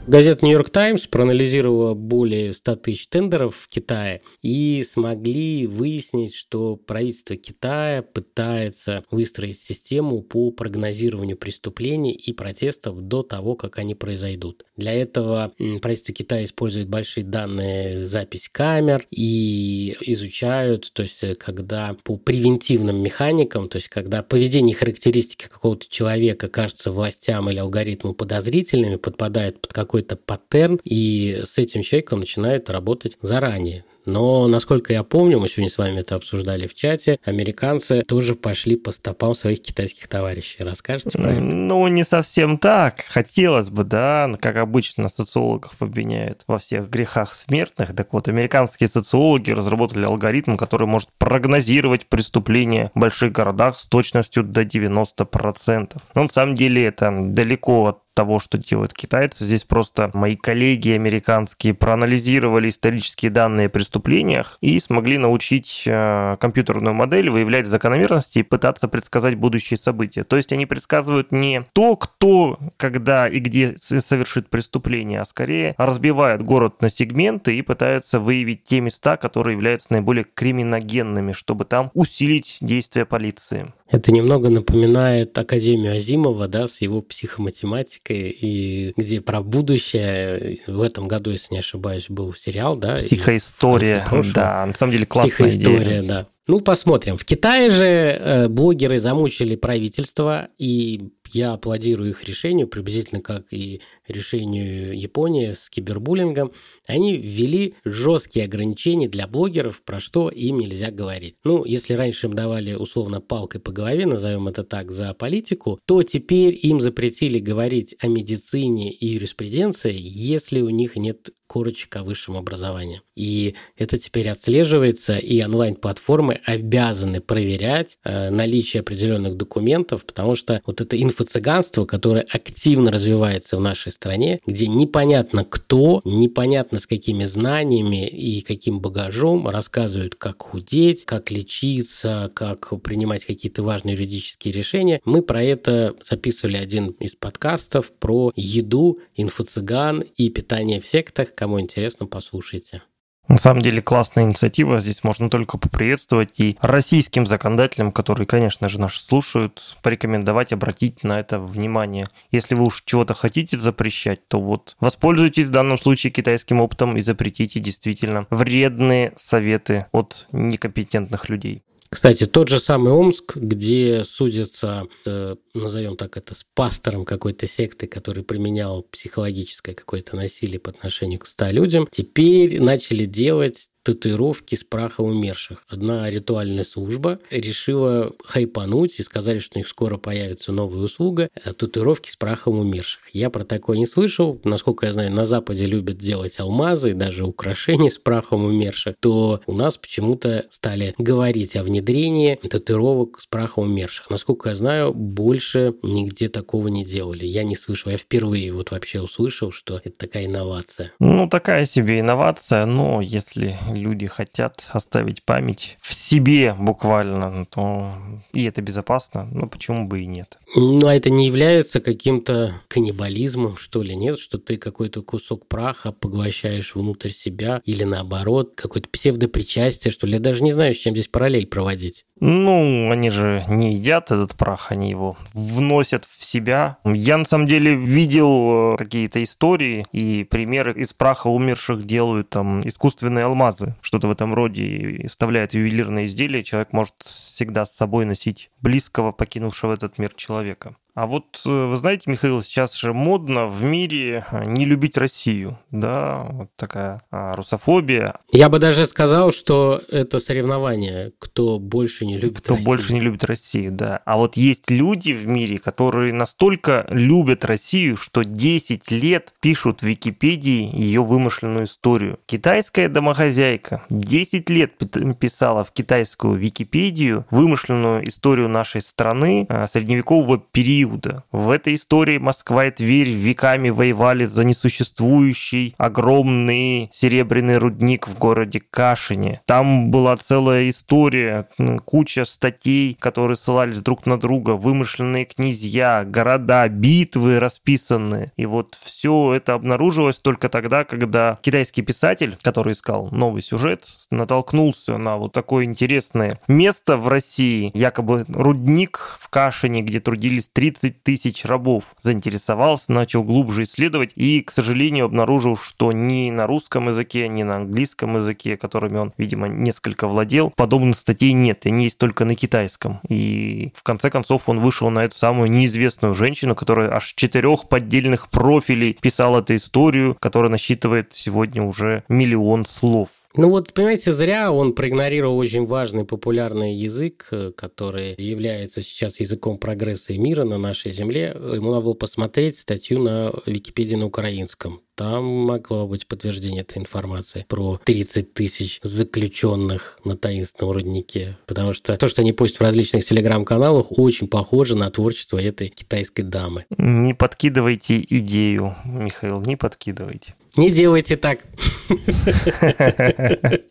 [0.07, 7.37] Газета «Нью-Йорк Таймс» проанализировала более 100 тысяч тендеров в Китае и смогли выяснить, что правительство
[7.37, 14.65] Китая пытается выстроить систему по прогнозированию преступлений и протестов до того, как они произойдут.
[14.77, 22.19] Для этого правительство Китая использует большие данные запись камер и изучают, то есть когда по
[22.19, 28.97] превентивным механикам, то есть когда поведение и характеристики какого-то человека кажутся властям или алгоритму подозрительными,
[28.97, 33.85] подпадают под какой какой-то паттерн, и с этим человеком начинают работать заранее.
[34.07, 38.77] Но, насколько я помню, мы сегодня с вами это обсуждали в чате, американцы тоже пошли
[38.77, 40.63] по стопам своих китайских товарищей.
[40.63, 41.41] Расскажете про это?
[41.41, 43.05] Ну, не совсем так.
[43.09, 47.95] Хотелось бы, да, как обычно социологов обвиняют во всех грехах смертных.
[47.95, 54.43] Так вот, американские социологи разработали алгоритм, который может прогнозировать преступления в больших городах с точностью
[54.43, 55.93] до 90%.
[56.15, 59.45] Но на самом деле это далеко от того, что делают китайцы.
[59.45, 66.95] Здесь просто мои коллеги американские проанализировали исторические данные о преступлениях и смогли научить э, компьютерную
[66.95, 70.25] модель выявлять закономерности и пытаться предсказать будущие события.
[70.25, 76.43] То есть они предсказывают не то, кто, когда и где совершит преступление, а скорее разбивают
[76.43, 82.59] город на сегменты и пытаются выявить те места, которые являются наиболее криминогенными, чтобы там усилить
[82.61, 83.73] действия полиции.
[83.89, 91.09] Это немного напоминает Академию Азимова, да, с его психоматематикой, и где про будущее в этом
[91.09, 92.97] году, если не ошибаюсь, был сериал, да?
[92.97, 96.03] Психоистория, да, на самом деле классная Психоистория, идея.
[96.03, 96.27] да.
[96.47, 97.17] Ну, посмотрим.
[97.17, 103.81] В Китае же э, блогеры замучили правительство, и я аплодирую их решению, приблизительно как и
[104.07, 106.53] решению Японии с кибербуллингом.
[106.87, 111.37] Они ввели жесткие ограничения для блогеров, про что им нельзя говорить.
[111.45, 116.03] Ну, если раньше им давали условно палкой по голове, назовем это так, за политику, то
[116.03, 122.37] теперь им запретили говорить о медицине и юриспруденции, если у них нет корочек о высшем
[122.37, 123.03] образовании.
[123.15, 130.81] И это теперь отслеживается, и онлайн-платформы обязаны проверять э, наличие определенных документов, потому что вот
[131.25, 138.07] это инфо-цыганство, которое активно развивается в нашей стране, где непонятно кто, непонятно с какими знаниями
[138.07, 145.01] и каким багажом рассказывают, как худеть, как лечиться, как принимать какие-то важные юридические решения.
[145.05, 151.61] Мы про это записывали один из подкастов про еду, инфо-цыган и питание в сектах, Кому
[151.61, 152.83] интересно, послушайте.
[153.29, 158.79] На самом деле классная инициатива, здесь можно только поприветствовать и российским законодателям, которые, конечно же,
[158.79, 162.07] нас слушают, порекомендовать обратить на это внимание.
[162.31, 167.01] Если вы уж чего-то хотите запрещать, то вот воспользуйтесь в данном случае китайским опытом и
[167.01, 171.63] запретите действительно вредные советы от некомпетентных людей.
[171.95, 177.87] Кстати, тот же самый Омск, где судятся, э, назовем так это, с пастором какой-то секты,
[177.87, 184.65] который применял психологическое какое-то насилие по отношению к 100 людям, теперь начали делать татуировки с
[184.65, 185.65] праха умерших.
[185.69, 191.29] Одна ритуальная служба решила хайпануть и сказали, что у них скоро появится новая услуга–
[191.59, 193.03] татуировки с прахом умерших.
[193.13, 194.41] Я про такое не слышал.
[194.45, 198.97] Насколько я знаю, на Западе любят делать алмазы, даже украшения с прахом умерших.
[199.01, 204.09] То у нас почему-то стали говорить о внедрении татуировок с прахом умерших.
[204.09, 207.27] Насколько я знаю, больше нигде такого не делали.
[207.27, 207.93] Я не слышал.
[207.93, 210.93] Я впервые вот вообще услышал, что это такая инновация.
[210.99, 217.93] Ну, такая себе инновация, но если люди хотят оставить память в себе буквально, то
[218.33, 220.39] и это безопасно, ну почему бы и нет.
[220.57, 224.19] Ну, а это не является каким-то каннибализмом, что ли, нет?
[224.19, 230.15] Что ты какой-то кусок праха поглощаешь внутрь себя или наоборот, какое-то псевдопричастие, что ли?
[230.15, 232.05] Я даже не знаю, с чем здесь параллель проводить.
[232.21, 236.79] Ну, они же не едят этот прах, они его вносят в себя.
[236.85, 242.61] Я на самом деле видел э, какие-то истории и примеры из праха умерших делают там
[242.61, 246.43] искусственные алмазы, что-то в этом роде, и вставляют ювелирные изделия.
[246.43, 250.77] Человек может всегда с собой носить близкого, покинувшего этот мир человека.
[250.95, 255.59] А вот э, вы знаете, Михаил, сейчас же модно в мире э, не любить Россию,
[255.73, 258.15] да, вот такая а, русофобия.
[258.31, 262.63] Я бы даже сказал, что это соревнование, кто больше не любит кто Россию.
[262.63, 264.03] Кто больше не любит Россию, да.
[264.05, 269.87] А вот есть люди в мире, которые настолько любят Россию, что 10 лет пишут в
[269.87, 272.21] Википедии ее вымышленную историю.
[272.27, 274.75] Китайская домохозяйка 10 лет
[275.19, 281.25] писала в китайскую Википедию вымышленную историю нашей страны э, средневекового периода периода.
[281.33, 288.61] В этой истории Москва и Тверь веками воевали за несуществующий огромный серебряный рудник в городе
[288.71, 289.41] Кашине.
[289.47, 291.49] Там была целая история,
[291.85, 298.33] куча статей, которые ссылались друг на друга, вымышленные князья, города, битвы расписанные.
[298.37, 304.99] И вот все это обнаружилось только тогда, когда китайский писатель, который искал новый сюжет, натолкнулся
[304.99, 311.45] на вот такое интересное место в России, якобы рудник в Кашине, где трудились 30 тысяч
[311.45, 311.95] рабов.
[311.99, 317.57] Заинтересовался, начал глубже исследовать и, к сожалению, обнаружил, что ни на русском языке, ни на
[317.57, 323.01] английском языке, которыми он, видимо, несколько владел, подобных статей нет, они есть только на китайском.
[323.09, 328.29] И в конце концов он вышел на эту самую неизвестную женщину, которая аж четырех поддельных
[328.31, 333.09] профилей писала эту историю, которая насчитывает сегодня уже миллион слов.
[333.37, 339.59] Ну вот, понимаете, зря он проигнорировал очень важный популярный язык, э, который является сейчас языком
[339.59, 341.37] прогресса и мира на нашей земле.
[341.53, 344.83] Ему надо было посмотреть статью на Википедии на украинском.
[344.95, 351.37] Там могло быть подтверждение этой информации про 30 тысяч заключенных на таинственном руднике.
[351.47, 356.23] Потому что то, что они постят в различных телеграм-каналах, очень похоже на творчество этой китайской
[356.23, 356.65] дамы.
[356.79, 360.35] Не подкидывайте идею, Михаил, не подкидывайте.
[360.57, 361.41] Не делайте так.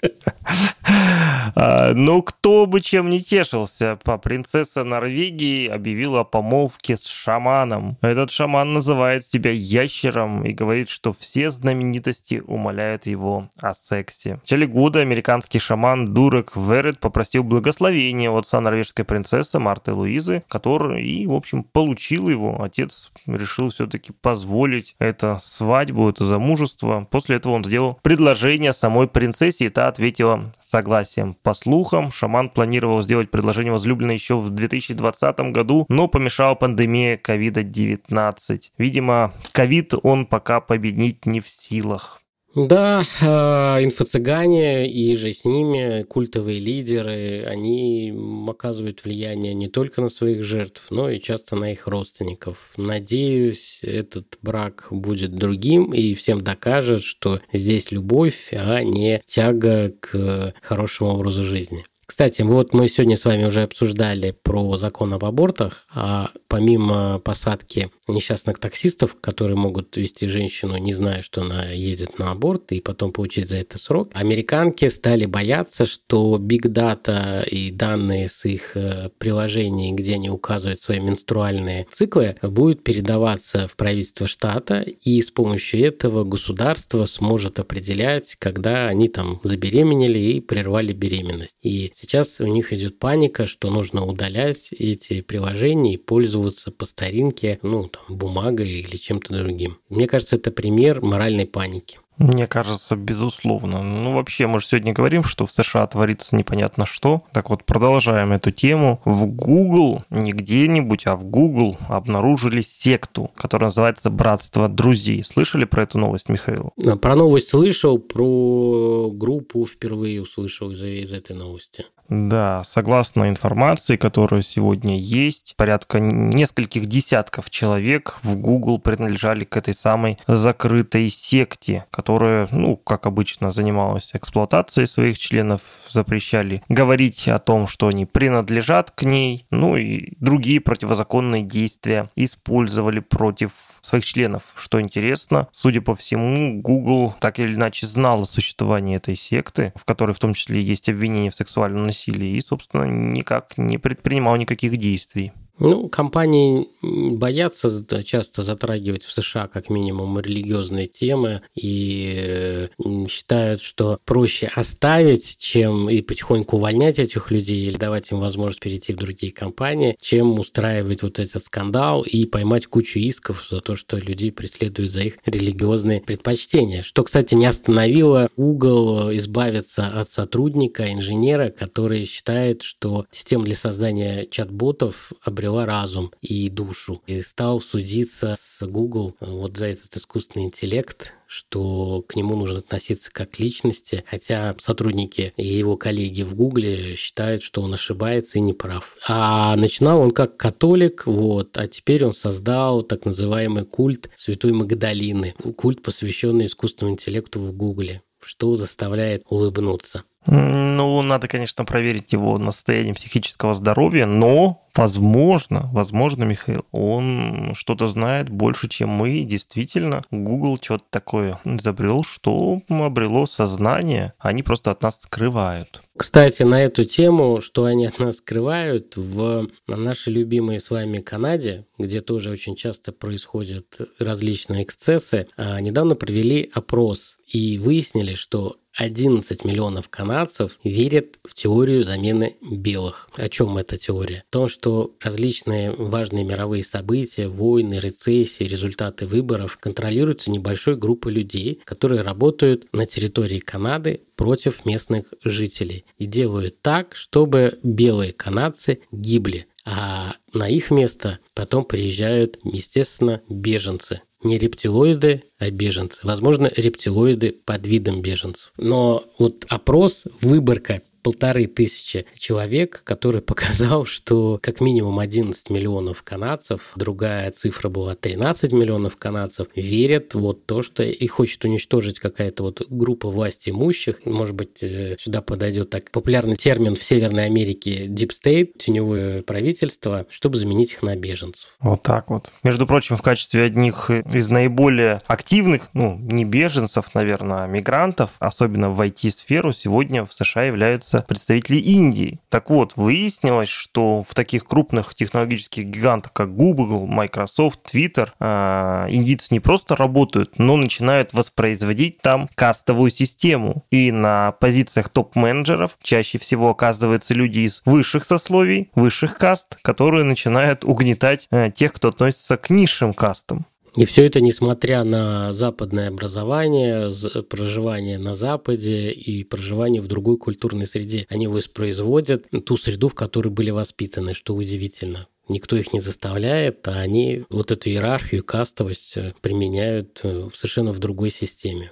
[1.56, 7.98] А, ну, кто бы чем не тешился, принцесса Норвегии объявила о помолвке с шаманом.
[8.02, 14.38] Этот шаман называет себя ящером и говорит, что все знаменитости умоляют его о сексе.
[14.38, 20.44] В начале года американский шаман Дурек Верет попросил благословения у отца норвежской принцессы Марты Луизы,
[20.48, 22.62] который и, в общем, получил его.
[22.62, 27.08] Отец решил все-таки позволить это свадьбу, это замужество.
[27.10, 31.36] После этого он сделал предложение самой принцессе, и та ответила согласием.
[31.44, 38.62] По слухам, шаман планировал сделать предложение возлюбленной еще в 2020 году, но помешала пандемия ковида-19.
[38.78, 40.60] Видимо, ковид он пока
[41.04, 42.20] победить не в силах.
[42.56, 48.14] Да, а, инфо-цыгане и же с ними культовые лидеры, они
[48.48, 52.74] оказывают влияние не только на своих жертв, но и часто на их родственников.
[52.78, 60.54] Надеюсь, этот брак будет другим и всем докажет, что здесь любовь, а не тяга к
[60.62, 61.86] хорошему образу жизни.
[62.14, 67.90] Кстати, вот мы сегодня с вами уже обсуждали про закон об абортах, а помимо посадки
[68.08, 73.12] несчастных таксистов, которые могут вести женщину, не зная, что она едет на аборт, и потом
[73.14, 79.10] получить за это срок, американки стали бояться, что биг дата и данные с их э,
[79.18, 85.84] приложений, где они указывают свои менструальные циклы, будут передаваться в правительство штата, и с помощью
[85.84, 91.58] этого государство сможет определять, когда они там забеременели и прервали беременность.
[91.64, 97.60] И сейчас у них идет паника, что нужно удалять эти приложения и пользоваться по старинке,
[97.62, 99.78] ну, там, бумагой или чем-то другим.
[99.88, 102.00] Мне кажется, это пример моральной паники.
[102.18, 103.82] Мне кажется, безусловно.
[103.82, 107.24] Ну, вообще, мы же сегодня говорим, что в США творится непонятно что.
[107.32, 109.02] Так вот, продолжаем эту тему.
[109.06, 115.24] В Google, не где-нибудь, а в Google обнаружили секту, которая называется «Братство друзей».
[115.24, 116.72] Слышали про эту новость, Михаил?
[117.02, 121.86] Про новость слышал, про группу впервые услышал из, из этой новости.
[122.16, 129.74] Да, согласно информации, которая сегодня есть, порядка нескольких десятков человек в Google принадлежали к этой
[129.74, 137.66] самой закрытой секте, которая, ну, как обычно, занималась эксплуатацией своих членов, запрещали говорить о том,
[137.66, 144.54] что они принадлежат к ней, ну и другие противозаконные действия использовали против своих членов.
[144.56, 149.84] Что интересно, судя по всему, Google так или иначе знал о существовании этой секты, в
[149.84, 154.78] которой в том числе есть обвинения в сексуальном насилии, и, собственно, никак не предпринимал никаких
[154.78, 155.32] действий.
[155.60, 162.68] Ну, компании боятся часто затрагивать в США как минимум религиозные темы и
[163.08, 168.94] считают, что проще оставить, чем и потихоньку увольнять этих людей или давать им возможность перейти
[168.94, 173.98] в другие компании, чем устраивать вот этот скандал и поймать кучу исков за то, что
[173.98, 176.82] людей преследуют за их религиозные предпочтения.
[176.82, 184.26] Что, кстати, не остановило Google избавиться от сотрудника, инженера, который считает, что система для создания
[184.26, 187.02] чат-ботов обрела обрела разум и душу.
[187.06, 193.12] И стал судиться с Google вот за этот искусственный интеллект, что к нему нужно относиться
[193.12, 198.42] как к личности, хотя сотрудники и его коллеги в Гугле считают, что он ошибается и
[198.42, 198.96] не прав.
[199.06, 205.36] А начинал он как католик, вот, а теперь он создал так называемый культ Святой Магдалины,
[205.58, 210.04] культ, посвященный искусственному интеллекту в Гугле, что заставляет улыбнуться.
[210.26, 218.30] Ну, надо, конечно, проверить его состояние психического здоровья, но возможно, возможно, Михаил, он что-то знает
[218.30, 219.22] больше, чем мы.
[219.24, 224.14] Действительно, Google что-то такое изобрел, что обрело сознание.
[224.20, 225.82] Они просто от нас скрывают.
[225.96, 231.66] Кстати, на эту тему, что они от нас скрывают, в нашей любимой с вами Канаде,
[231.78, 233.66] где тоже очень часто происходят
[234.00, 241.84] различные эксцессы, а, недавно провели опрос и выяснили, что 11 миллионов канадцев верят в теорию
[241.84, 243.10] замены белых.
[243.16, 244.24] О чем эта теория?
[244.30, 251.62] О том, что различные важные мировые события, войны, рецессии, результаты выборов контролируются небольшой группой людей,
[251.66, 259.48] которые работают на территории Канады против местных жителей и делают так, чтобы белые канадцы гибли,
[259.66, 266.00] а на их место потом приезжают, естественно, беженцы не рептилоиды, а беженцы.
[266.04, 268.52] Возможно, рептилоиды под видом беженцев.
[268.58, 276.72] Но вот опрос, выборка полторы тысячи человек, который показал, что как минимум 11 миллионов канадцев,
[276.76, 282.66] другая цифра была 13 миллионов канадцев, верят вот то, что и хочет уничтожить какая-то вот
[282.70, 284.06] группа власти имущих.
[284.06, 290.08] Может быть, э, сюда подойдет так популярный термин в Северной Америке Deep State, теневое правительство,
[290.10, 291.50] чтобы заменить их на беженцев.
[291.60, 292.32] Вот так вот.
[292.44, 298.70] Между прочим, в качестве одних из наиболее активных, ну, не беженцев, наверное, а мигрантов, особенно
[298.70, 302.20] в IT-сферу, сегодня в США являются являются представители Индии.
[302.30, 309.28] Так вот, выяснилось, что в таких крупных технологических гигантах, как Google, Microsoft, Twitter, а, индийцы
[309.32, 313.64] не просто работают, но начинают воспроизводить там кастовую систему.
[313.72, 320.66] И на позициях топ-менеджеров чаще всего оказываются люди из высших сословий, высших каст, которые начинают
[320.66, 323.46] угнетать э, тех, кто относится к низшим кастам.
[323.76, 326.92] И все это несмотря на западное образование,
[327.24, 331.08] проживание на Западе и проживание в другой культурной среде.
[331.10, 335.08] Они воспроизводят ту среду, в которой были воспитаны, что удивительно.
[335.28, 340.80] Никто их не заставляет, а они вот эту иерархию, кастовость э, применяют э, совершенно в
[340.80, 341.72] другой системе.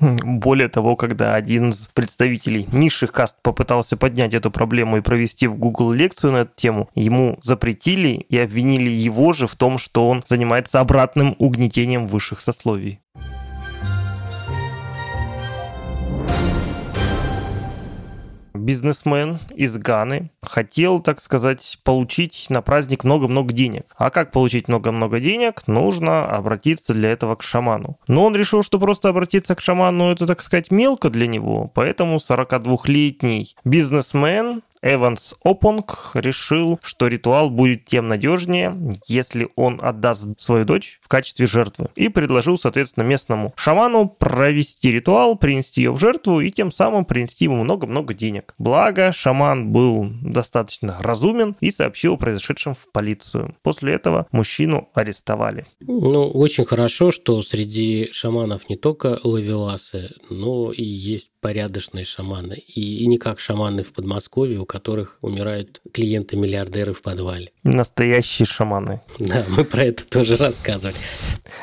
[0.00, 5.56] Более того, когда один из представителей низших каст попытался поднять эту проблему и провести в
[5.56, 10.24] Google лекцию на эту тему, ему запретили и обвинили его же в том, что он
[10.26, 13.00] занимается обратным угнетением высших сословий.
[18.62, 23.84] Бизнесмен из Ганы хотел, так сказать, получить на праздник много-много денег.
[23.96, 25.66] А как получить много-много денег?
[25.66, 27.98] Нужно обратиться для этого к шаману.
[28.08, 32.16] Но он решил, что просто обратиться к шаману это, так сказать, мелко для него, поэтому
[32.16, 38.76] 42-летний бизнесмен Эванс Опонг решил, что ритуал будет тем надежнее,
[39.06, 41.88] если он отдаст свою дочь в качестве жертвы.
[41.94, 47.44] И предложил, соответственно, местному шаману провести ритуал, принести ее в жертву и тем самым принести
[47.44, 48.54] ему много-много денег.
[48.58, 53.56] Благо, шаман был достаточно разумен и сообщил о произошедшем в полицию.
[53.62, 55.66] После этого мужчину арестовали.
[55.80, 62.54] Ну, очень хорошо, что среди шаманов не только лавеласы, но и есть порядочные шаманы.
[62.54, 67.52] И, и не как шаманы в Подмосковье, у которых умирают клиенты-миллиардеры в подвале.
[67.62, 69.02] Настоящие шаманы.
[69.18, 70.96] Да, мы про это тоже рассказывали.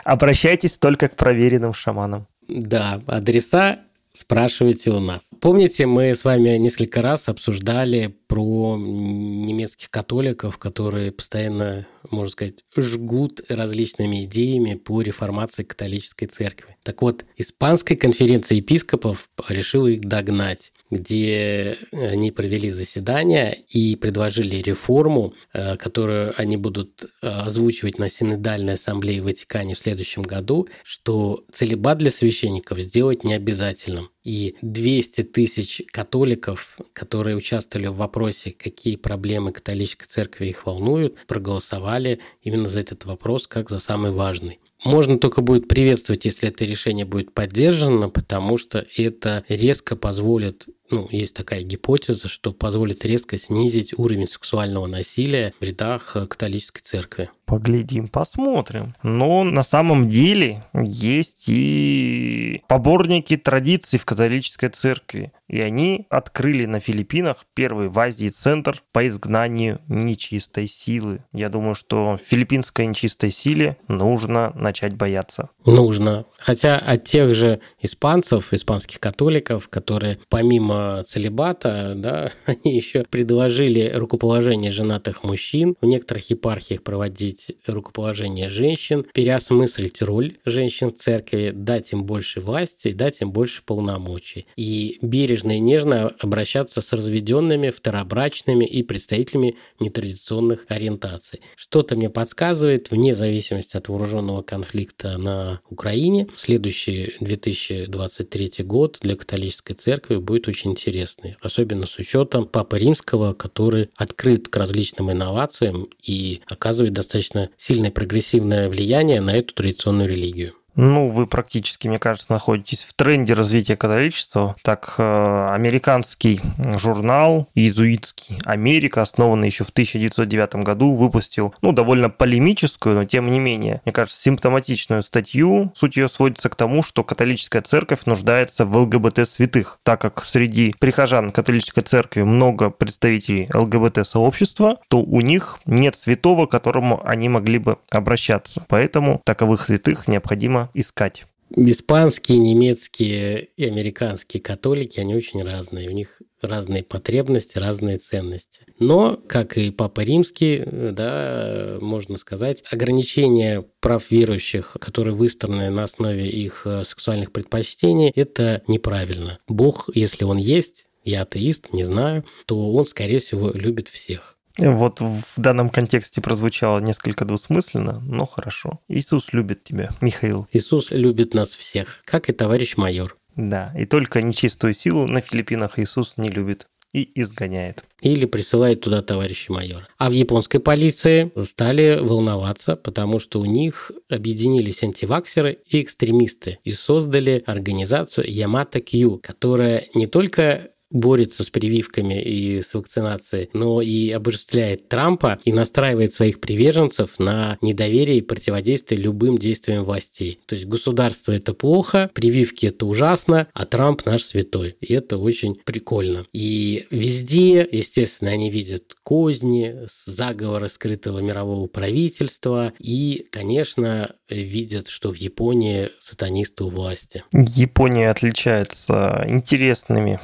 [0.04, 2.28] Обращайтесь только к проверенным шаманам.
[2.48, 3.80] Да, адреса
[4.14, 5.30] спрашивайте у нас.
[5.40, 13.42] Помните, мы с вами несколько раз обсуждали про немецких католиков, которые постоянно, можно сказать, жгут
[13.50, 16.76] различными идеями по реформации католической церкви.
[16.84, 25.34] Так вот, Испанская конференция епископов решила их догнать, где они провели заседание и предложили реформу,
[25.54, 31.44] э, которую они будут э, озвучивать на Синодальной ассамблее в Ватикане в следующем году, что
[31.52, 34.10] целебат для священников сделать не обязательным.
[34.24, 42.20] И 200 тысяч католиков, которые участвовали в вопросе, какие проблемы католической церкви их волнуют, проголосовали
[42.42, 44.60] именно за этот вопрос как за самый важный.
[44.84, 51.08] Можно только будет приветствовать, если это решение будет поддержано, потому что это резко позволит ну,
[51.12, 57.30] есть такая гипотеза, что позволит резко снизить уровень сексуального насилия в рядах католической церкви.
[57.50, 58.94] Поглядим, посмотрим.
[59.02, 65.32] Но на самом деле есть и поборники традиций в католической церкви.
[65.48, 71.26] И они открыли на Филиппинах первый в Азии центр по изгнанию нечистой силы.
[71.34, 75.50] Я думаю, что филиппинской нечистой силе нужно начать бояться.
[75.66, 76.26] Нужно.
[76.38, 84.72] Хотя от тех же испанцев, испанских католиков, которые помимо целебата, да, они еще предложили рукоположение
[84.72, 92.04] женатых мужчин, в некоторых епархиях проводить рукоположение женщин, переосмыслить роль женщин в церкви, дать им
[92.04, 94.46] больше власти, дать им больше полномочий.
[94.56, 101.42] И бережно и нежно обращаться с разведенными, второбрачными и представителями нетрадиционных ориентаций.
[101.56, 109.74] Что-то мне подсказывает, вне зависимости от вооруженного конфликта на Украине, следующий 2023 год для католической
[109.74, 116.42] церкви будет очень интересный, особенно с учетом Папы Римского, который открыт к различным инновациям и
[116.48, 120.54] оказывает достаточно сильное прогрессивное влияние на эту традиционную религию.
[120.82, 124.56] Ну, вы практически, мне кажется, находитесь в тренде развития католичества.
[124.62, 126.40] Так, э, американский
[126.78, 133.40] журнал иезуитский «Америка», основанный еще в 1909 году, выпустил, ну, довольно полемическую, но тем не
[133.40, 135.74] менее, мне кажется, симптоматичную статью.
[135.76, 141.32] Суть ее сводится к тому, что католическая церковь нуждается в ЛГБТ-святых, так как среди прихожан
[141.32, 147.80] католической церкви много представителей ЛГБТ-сообщества, то у них нет святого, к которому они могли бы
[147.92, 148.64] обращаться.
[148.70, 151.26] Поэтому таковых святых необходимо искать.
[151.56, 155.90] Испанские, немецкие и американские католики, они очень разные.
[155.90, 158.62] У них разные потребности, разные ценности.
[158.78, 166.30] Но, как и Папа Римский, да, можно сказать, ограничения прав верующих, которые выстроены на основе
[166.30, 169.40] их э, сексуальных предпочтений, это неправильно.
[169.48, 174.38] Бог, если он есть, я атеист, не знаю, то он, скорее всего, любит всех.
[174.60, 178.80] Вот в данном контексте прозвучало несколько двусмысленно, но хорошо.
[178.88, 180.48] Иисус любит тебя, Михаил.
[180.52, 183.16] Иисус любит нас всех, как и товарищ майор.
[183.36, 187.84] Да, и только нечистую силу на Филиппинах Иисус не любит и изгоняет.
[188.02, 189.88] Или присылает туда товарища майора.
[189.98, 196.74] А в японской полиции стали волноваться, потому что у них объединились антиваксеры и экстремисты и
[196.74, 204.12] создали организацию Ямато Кью, которая не только борется с прививками и с вакцинацией, но и
[204.12, 210.40] обожествляет Трампа и настраивает своих приверженцев на недоверие и противодействие любым действиям властей.
[210.46, 214.76] То есть государство это плохо, прививки это ужасно, а Трамп наш святой.
[214.82, 216.26] И это очень прикольно.
[216.34, 219.76] И везде, естественно, они видят козни,
[220.06, 227.24] заговоры скрытого мирового правительства и, конечно, видят, что в Японии сатанисты у власти.
[227.32, 230.20] Япония отличается интересными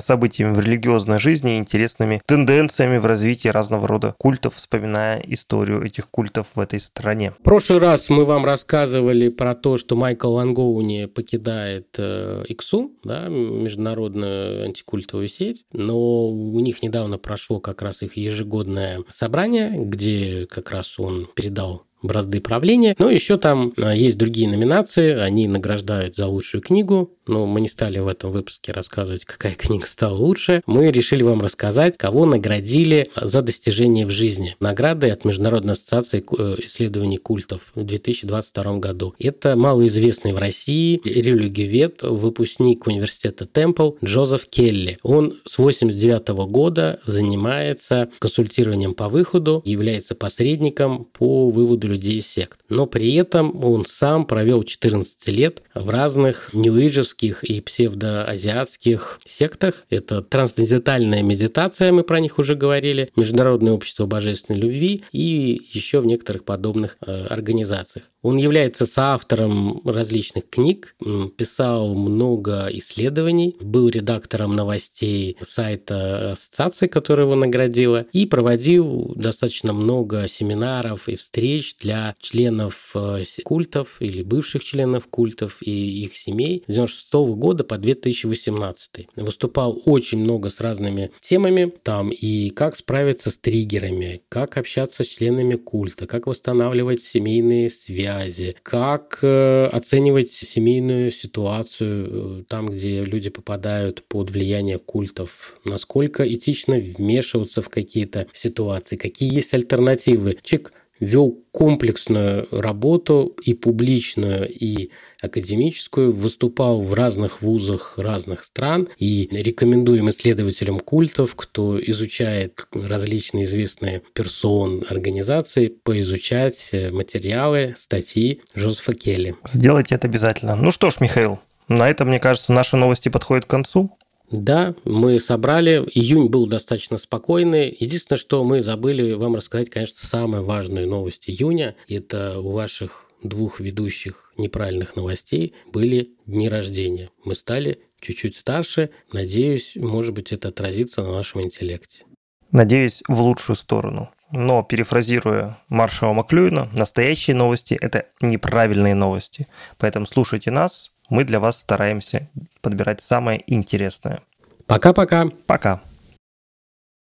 [0.00, 6.48] событиями в религиозной жизни, интересными тенденциями в развитии разного рода культов, вспоминая историю этих культов
[6.54, 7.32] в этой стране.
[7.38, 13.28] В прошлый раз мы вам рассказывали про то, что Майкл Лангоуни покидает э, ИКСУ, да,
[13.28, 20.70] международную антикультовую сеть, но у них недавно прошло как раз их ежегодное собрание, где как
[20.70, 22.94] раз он передал бразды правления.
[22.98, 27.68] Но еще там а, есть другие номинации, они награждают за лучшую книгу, но мы не
[27.68, 30.62] стали в этом выпуске рассказывать, какая книга стала лучше.
[30.66, 34.56] Мы решили вам рассказать, кого наградили за достижения в жизни.
[34.60, 39.14] Награды от Международной ассоциации э, исследований культов в 2022 году.
[39.18, 44.98] Это малоизвестный в России религиовед, выпускник университета Темпл Джозеф Келли.
[45.02, 52.60] Он с 89 года занимается консультированием по выходу, является посредником по выводу людей из сект.
[52.68, 59.86] Но при этом он сам провел 14 лет в разных нью-эйджевских индийских и псевдоазиатских сектах.
[59.90, 66.06] Это трансцендентальная медитация, мы про них уже говорили, Международное общество божественной любви и еще в
[66.06, 68.06] некоторых подобных э, организациях.
[68.22, 70.94] Он является соавтором различных книг,
[71.38, 80.28] писал много исследований, был редактором новостей сайта ассоциации, которая его наградила, и проводил достаточно много
[80.28, 86.74] семинаров и встреч для членов э, культов или бывших членов культов и их семей с
[86.74, 89.08] 96 года по 2018.
[89.16, 95.06] Выступал очень много с разными темами, там и как справиться с триггерами, как общаться с
[95.06, 103.30] членами культа, как восстанавливать семейные связи, как э, оценивать семейную ситуацию э, там, где люди
[103.30, 110.38] попадают под влияние культов, насколько этично вмешиваться в какие-то ситуации, какие есть альтернативы.
[110.42, 114.90] Чик вел комплексную работу и публичную, и
[115.20, 124.02] академическую, выступал в разных вузах разных стран и рекомендуем исследователям культов, кто изучает различные известные
[124.12, 129.34] персон организации, поизучать материалы, статьи Жозефа Келли.
[129.46, 130.54] Сделайте это обязательно.
[130.54, 133.96] Ну что ж, Михаил, на этом, мне кажется, наши новости подходят к концу.
[134.30, 135.84] Да, мы собрали.
[135.92, 137.76] Июнь был достаточно спокойный.
[137.78, 141.74] Единственное, что мы забыли вам рассказать, конечно, самую важную новость июня.
[141.88, 147.10] Это у ваших двух ведущих неправильных новостей были дни рождения.
[147.24, 148.90] Мы стали чуть-чуть старше.
[149.12, 152.04] Надеюсь, может быть, это отразится на нашем интеллекте.
[152.52, 154.10] Надеюсь, в лучшую сторону.
[154.32, 159.48] Но, перефразируя Маршала Маклюина, настоящие новости– это неправильные новости.
[159.76, 162.28] Поэтому слушайте нас, мы для вас стараемся
[162.62, 164.20] подбирать самое интересное.
[164.66, 165.24] Пока-пока.
[165.24, 165.34] Пока.
[165.34, 165.78] -пока.
[165.78, 165.89] Пока.